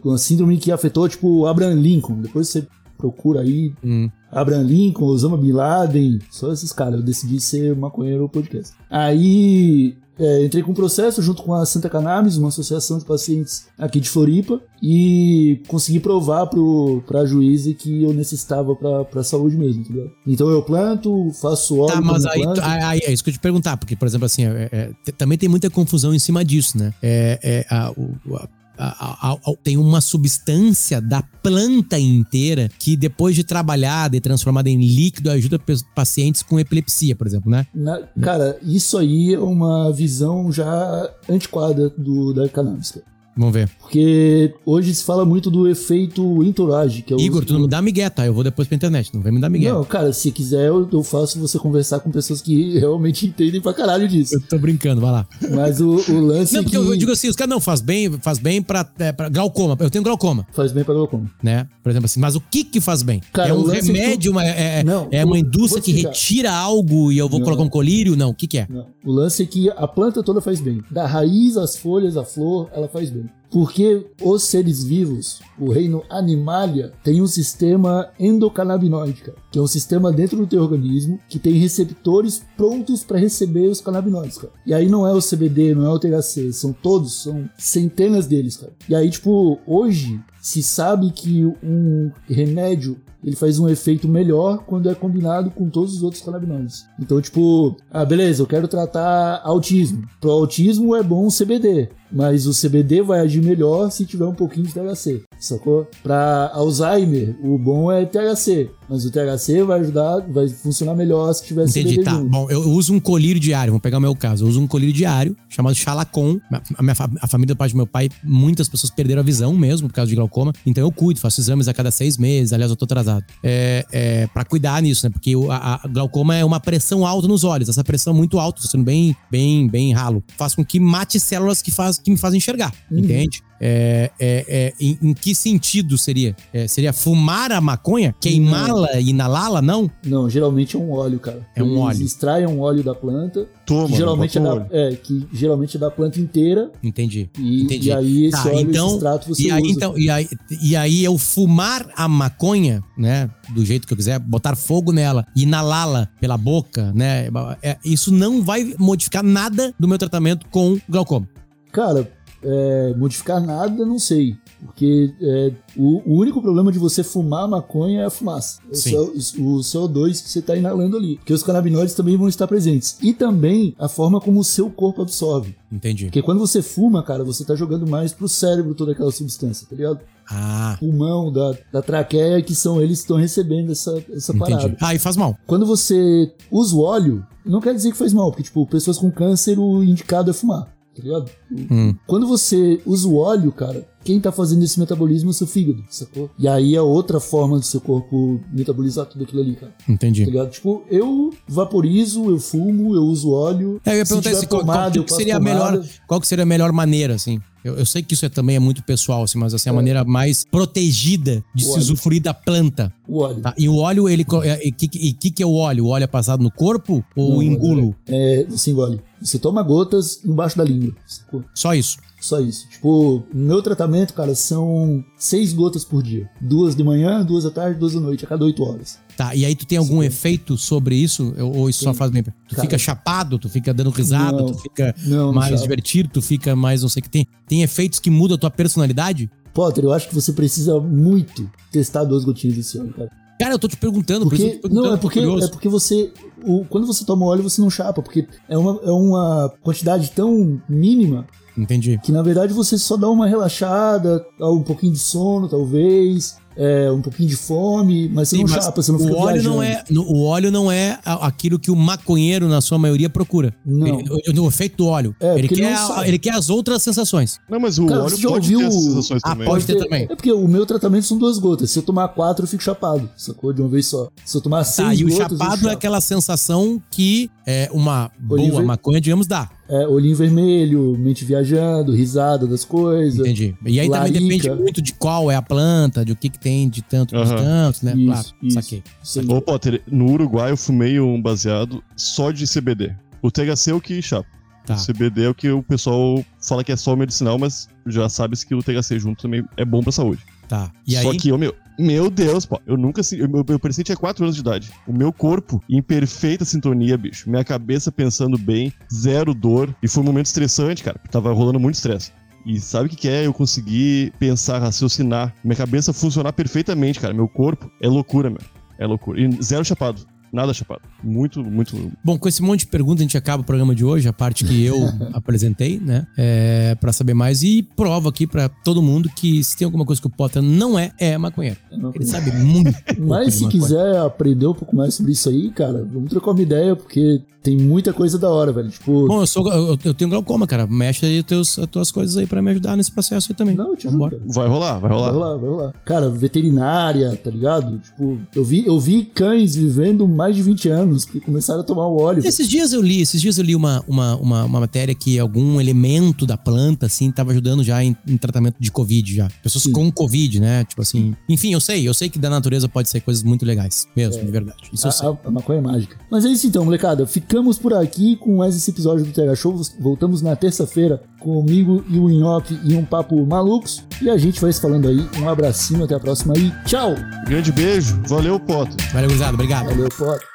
[0.04, 2.22] uma síndrome que afetou, tipo, Abraham Lincoln.
[2.22, 2.68] Depois você
[2.98, 3.74] procura aí.
[3.84, 4.10] Hum.
[4.32, 7.00] Abraham Lincoln, Osama Bin Laden, só esses caras.
[7.00, 8.74] Eu decidi ser maconheiro no podcast.
[8.90, 13.68] Aí é, entrei com um processo junto com a Santa Cannabis, uma associação de pacientes
[13.78, 19.56] aqui de Floripa, e consegui provar pro, pra juíza que eu necessitava pra, pra saúde
[19.56, 20.10] mesmo, entendeu?
[20.26, 23.78] Então eu planto, faço óleo Tá, mas aí, aí- é isso que eu te perguntar,
[23.78, 26.94] porque, por exemplo, assim, é- é, também tem muita confusão em cima disso, né?
[27.02, 33.36] É, é, a- o- a- a- a- tem uma substância da planta inteira que, depois
[33.36, 35.60] de trabalhada e transformada em líquido, ajuda
[35.96, 37.66] pacientes com epilepsia, por exemplo, né?
[37.74, 42.98] Na- cara, isso aí é uma visão já antiquada do, da cannabis.
[43.38, 43.70] Vamos ver.
[43.80, 47.68] Porque hoje se fala muito do efeito entourage, que é o Igor, tu não me
[47.68, 48.26] dá migué, tá?
[48.26, 49.72] Eu vou depois pra internet, não vem me dar migué.
[49.72, 53.74] Não, cara, se quiser eu, eu faço você conversar com pessoas que realmente entendem pra
[53.74, 54.36] caralho disso.
[54.36, 55.28] Eu tô brincando, vai lá.
[55.52, 57.80] Mas o, o lance Não, é porque que eu, digo assim, os caras não faz
[57.82, 59.78] bem, faz bem pra, é, pra glaucoma.
[59.80, 61.30] Eu tenho glaucoma, faz bem pra glaucoma.
[61.44, 61.68] né?
[61.84, 63.22] Por exemplo assim, mas o que que faz bem?
[63.32, 67.12] Cara, é um é remédio, uma- é, é- Não, é uma indústria que retira algo
[67.12, 67.46] e eu vou Não.
[67.46, 68.16] colocar um colírio?
[68.16, 68.68] Não, o que que é?
[68.70, 68.88] Não.
[69.08, 70.84] O lance é que a planta toda faz bem.
[70.92, 73.30] Da raiz, as folhas, a flor, ela faz bem.
[73.50, 79.68] Porque os seres vivos, o reino animalia, tem um sistema endocannabinoide, cara, que é um
[79.68, 84.52] sistema dentro do teu organismo que tem receptores prontos para receber os canabinoides, cara.
[84.66, 88.58] E aí não é o CBD, não é o THC, são todos, são centenas deles,
[88.58, 88.74] cara.
[88.90, 92.98] E aí, tipo, hoje se sabe que um remédio
[93.28, 96.88] ele faz um efeito melhor quando é combinado com todos os outros canabinoides.
[96.98, 100.08] Então, tipo, ah, beleza, eu quero tratar autismo.
[100.22, 104.34] Pro autismo é bom o CBD, mas o CBD vai agir melhor se tiver um
[104.34, 105.88] pouquinho de THC, sacou?
[106.04, 111.46] Pra Alzheimer, o bom é THC, mas o THC vai ajudar, vai funcionar melhor se
[111.46, 112.12] tiver Entendi, CBD tá.
[112.12, 112.30] junto.
[112.30, 114.46] Bom, eu uso um colírio diário, vamos pegar o meu caso.
[114.46, 116.40] Eu uso um colírio diário chamado Chalacon.
[116.78, 119.88] A, minha, a família do pai do meu pai, muitas pessoas perderam a visão mesmo
[119.88, 120.54] por causa de glaucoma.
[120.66, 122.54] Então eu cuido, faço exames a cada seis meses.
[122.54, 123.26] Aliás, eu tô atrasado.
[123.44, 125.10] É, é, pra cuidar nisso, né?
[125.10, 127.68] Porque o, a, a glaucoma é uma pressão alta nos olhos.
[127.68, 130.24] Essa pressão muito alta, tô sendo bem, bem, bem ralo.
[130.38, 132.74] Faz com que mate células que, faz, que me fazem enxergar.
[132.92, 133.00] Uhum.
[133.00, 133.42] Entende?
[133.60, 136.36] É, é, é, em, em que sentido seria?
[136.54, 138.14] É, seria fumar a maconha?
[138.22, 139.64] Queimá-la e inalá-la?
[139.64, 139.90] Não?
[140.06, 141.46] Não, geralmente é um óleo, cara.
[141.56, 142.06] É um Eles óleo.
[142.06, 145.90] extraem um óleo da planta, Toma, que geralmente, é da, é, que geralmente é da
[145.90, 147.32] planta inteira, Entendi.
[147.38, 147.88] e, Entendi.
[147.90, 149.72] e aí esse Tá, óleo, então- esse extrato você E aí, usa.
[149.72, 150.30] então, e, aí,
[150.62, 153.28] e aí eu fumar a maconha, né?
[153.50, 157.28] Do jeito que eu quiser, botar fogo nela, e inalá-la pela boca, né?
[157.64, 161.28] é, isso não vai modificar nada do meu tratamento com glaucoma.
[161.72, 162.12] Cara,
[162.44, 164.38] é, modificar nada, não sei.
[164.66, 168.60] Porque é, o, o único problema de você fumar maconha é a fumaça.
[168.68, 168.72] O.
[168.72, 171.18] CO, o CO2 que você está inalando ali.
[171.18, 172.98] Porque os canabinoides também vão estar presentes.
[173.02, 175.56] E também a forma como o seu corpo absorve.
[175.72, 176.06] Entendi.
[176.06, 179.76] Porque quando você fuma, cara, você tá jogando mais pro cérebro toda aquela substância, tá
[179.76, 180.00] ligado?
[180.30, 184.76] Ah, Pulmão, da, da traqueia, que são eles que estão recebendo essa, essa parada.
[184.82, 185.38] Ah, e faz mal.
[185.46, 189.10] Quando você usa o óleo, não quer dizer que faz mal, porque, tipo, pessoas com
[189.10, 190.77] câncer, o indicado é fumar.
[190.98, 191.32] Tá ligado?
[191.52, 191.96] Hum.
[192.06, 195.84] Quando você usa o óleo, cara, quem tá fazendo esse metabolismo é o seu fígado,
[195.90, 196.30] sacou?
[196.40, 199.74] E aí é outra forma do seu corpo metabolizar tudo aquilo ali, cara.
[199.88, 200.24] Entendi.
[200.26, 200.50] Tá ligado?
[200.52, 203.82] Tipo, eu vaporizo, eu fumo, eu uso óleo.
[203.86, 205.72] É, eu ia Se perguntar tiver assim, qual, qual que seria a pomada.
[205.72, 207.40] melhor, qual que seria a melhor maneira, assim?
[207.64, 210.06] Eu, eu sei que isso é, também é muito pessoal, assim, mas assim, a maneira
[210.06, 211.80] mais protegida de se óleo.
[211.82, 212.94] usufruir da planta.
[213.08, 213.42] O óleo.
[213.42, 213.54] tá?
[213.58, 214.26] E o óleo, ele.
[214.44, 214.74] é- E o
[215.18, 215.86] que, que, é o óleo?
[215.86, 217.94] O óleo é passado no corpo ou Não, engulo?
[218.08, 219.02] É, você engole.
[219.22, 221.44] Você toma gotas embaixo da língua, sacou?
[221.54, 221.98] Só isso.
[222.20, 222.68] Só isso.
[222.70, 226.30] Tipo, no meu tratamento, cara, são seis gotas por dia.
[226.42, 229.00] Duas de manhã, duas à tarde, duas à noite, a cada oito horas.
[229.16, 230.08] Tá, e aí tu tem algum Sim.
[230.08, 231.34] efeito sobre isso?
[231.40, 232.24] Ou isso só faz bem?
[232.24, 234.46] Tu Cara, fica chapado, tu fica dando risada, Não.
[234.48, 235.62] tu fica Não, não mais sabe.
[235.64, 237.28] divertido, tu fica mais não sei o que tem.
[237.48, 239.30] Tem efeitos que mudam a tua personalidade?
[239.54, 243.10] Potter, eu acho que você precisa muito testar duas gotinhas desse óleo, cara.
[243.40, 245.20] Cara, eu tô te perguntando, por isso eu Porque, tô te perguntando, não, é porque,
[245.20, 246.12] é porque você.
[246.44, 250.60] o- quando você toma óleo, você não chapa, porque é uma, é uma quantidade tão
[250.68, 251.28] mínima
[251.58, 252.00] Entendi.
[252.04, 256.92] que na verdade você só dá uma relaxada, dá um pouquinho de sono, talvez, é,
[256.92, 259.34] um pouquinho de fome, mas você Sim, não mas chapa, você não o fica óleo
[259.34, 259.56] viajando.
[259.56, 263.54] não é no- O óleo não é aquilo que o maconheiro, na sua maioria, procura.
[263.66, 263.88] Não.
[264.00, 265.16] Ele- o, o efeito do óleo.
[265.20, 267.40] É, ele, quer, ele não a- ele quer as outras sensações.
[267.50, 269.48] Não, mas o Cara, óleo pode ter ouviu- essas sensações Ah, também.
[269.48, 270.04] pode ter também.
[270.04, 271.70] É porque o meu tratamento são duas gotas.
[271.72, 273.54] Se eu tomar quatro, eu fico chapado, sacou?
[273.54, 274.10] De uma vez só.
[274.26, 277.70] Se eu tomar seis Tá, e o gotas, eu chapado é aquela sensação que é,
[277.72, 279.50] uma boa maconha, digamos, dá.
[279.70, 283.20] É, olhinho vermelho, mente viajando, risada das coisas.
[283.20, 283.56] Entendi.
[283.66, 284.20] E aí também Larica.
[284.20, 287.22] depende muito de qual é a planta, de o que, que tem de tanto de
[287.22, 287.36] Aham.
[287.36, 287.94] tanto, né?
[287.96, 288.54] Isso, claro, isso.
[288.54, 288.84] saquei.
[289.28, 292.96] Ô, Potter, no Uruguai eu fumei um baseado só de CBD.
[293.22, 294.28] O THC é o que chapa.
[294.66, 294.76] Tá.
[294.76, 298.36] O CBD é o que o pessoal fala que é só medicinal, mas já sabe
[298.38, 300.22] que o THC junto também é bom pra saúde.
[300.48, 300.72] Tá.
[300.86, 303.02] E Só aí, que, ô, meu, meu Deus, pô, eu nunca.
[303.12, 304.72] Eu, eu, parecia que tinha 4 anos de idade.
[304.88, 307.30] O meu corpo em perfeita sintonia, bicho.
[307.30, 309.76] Minha cabeça pensando bem, zero dor.
[309.82, 311.00] E foi um momento estressante, cara.
[311.12, 312.12] Tava rolando muito estresse.
[312.46, 313.26] E sabe o que, que é?
[313.26, 315.36] Eu consegui pensar, raciocinar.
[315.44, 317.14] Minha cabeça funcionar perfeitamente, cara.
[317.14, 318.40] Meu corpo é loucura, meu.
[318.80, 319.20] É loucura.
[319.20, 320.02] E zero chapado.
[320.32, 320.82] Nada chapado.
[321.04, 321.92] Muito, muito.
[322.04, 324.44] bom, com esse monte de perguntas a gente acaba o programa de hoje, a parte
[324.44, 324.78] que eu
[325.14, 326.06] apresentei, né?
[326.18, 330.02] É, para saber mais e prova aqui pra todo mundo que se tem alguma coisa
[330.02, 331.58] que o Potter não é, é maconheiro.
[331.94, 332.76] Ele sabe muito.
[333.00, 336.76] Mas se quiser aprender um pouco mais sobre isso aí, cara, vamos trocar uma ideia,
[336.76, 338.70] porque tem muita coisa da hora, velho.
[338.70, 340.68] Tipo, Bom, eu, sou, eu, eu tenho glaucoma, cara.
[340.68, 343.56] Mexe aí teus, as tuas coisas aí pra me ajudar nesse processo aí também.
[343.56, 344.22] não, eu te ajudo.
[344.26, 345.12] Vai rolar, vai rolar.
[345.12, 345.74] Vai rolar, vai rolar.
[345.86, 347.80] Cara, veterinária, tá ligado?
[347.80, 351.88] Tipo, eu vi, eu vi cães vivendo mais de 20 anos que começaram a tomar
[351.88, 352.26] o óleo.
[352.26, 355.62] Esses dias eu li, esses dias eu li uma, uma, uma, uma matéria que algum
[355.62, 359.30] elemento da planta, assim, tava ajudando já em, em tratamento de Covid já.
[359.44, 359.72] Pessoas Sim.
[359.72, 360.66] com Covid, né?
[360.66, 361.16] Tipo assim.
[361.30, 363.88] Enfim, eu sei, eu sei que da natureza pode ser coisas muito legais.
[363.96, 364.58] Mesmo, de verdade.
[364.74, 365.08] Isso eu sei.
[365.08, 365.98] A, a, a maconha é mágica.
[366.10, 367.06] Mas é isso então, molecada.
[367.06, 369.62] Ficamos por aqui com mais esse episódio do TH Show.
[369.80, 373.84] Voltamos na terça-feira comigo e o Nhoque e um papo malucos.
[374.02, 375.08] E a gente vai se falando aí.
[375.20, 376.52] Um abracinho, até a próxima aí.
[376.66, 376.96] Tchau!
[377.26, 378.02] Grande beijo.
[378.08, 378.76] Valeu, Potter.
[378.92, 379.34] Valeu, gurizada.
[379.34, 379.70] Obrigado.
[379.70, 380.28] Valeu, Potter.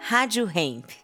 [0.00, 1.01] Rádio Hemp.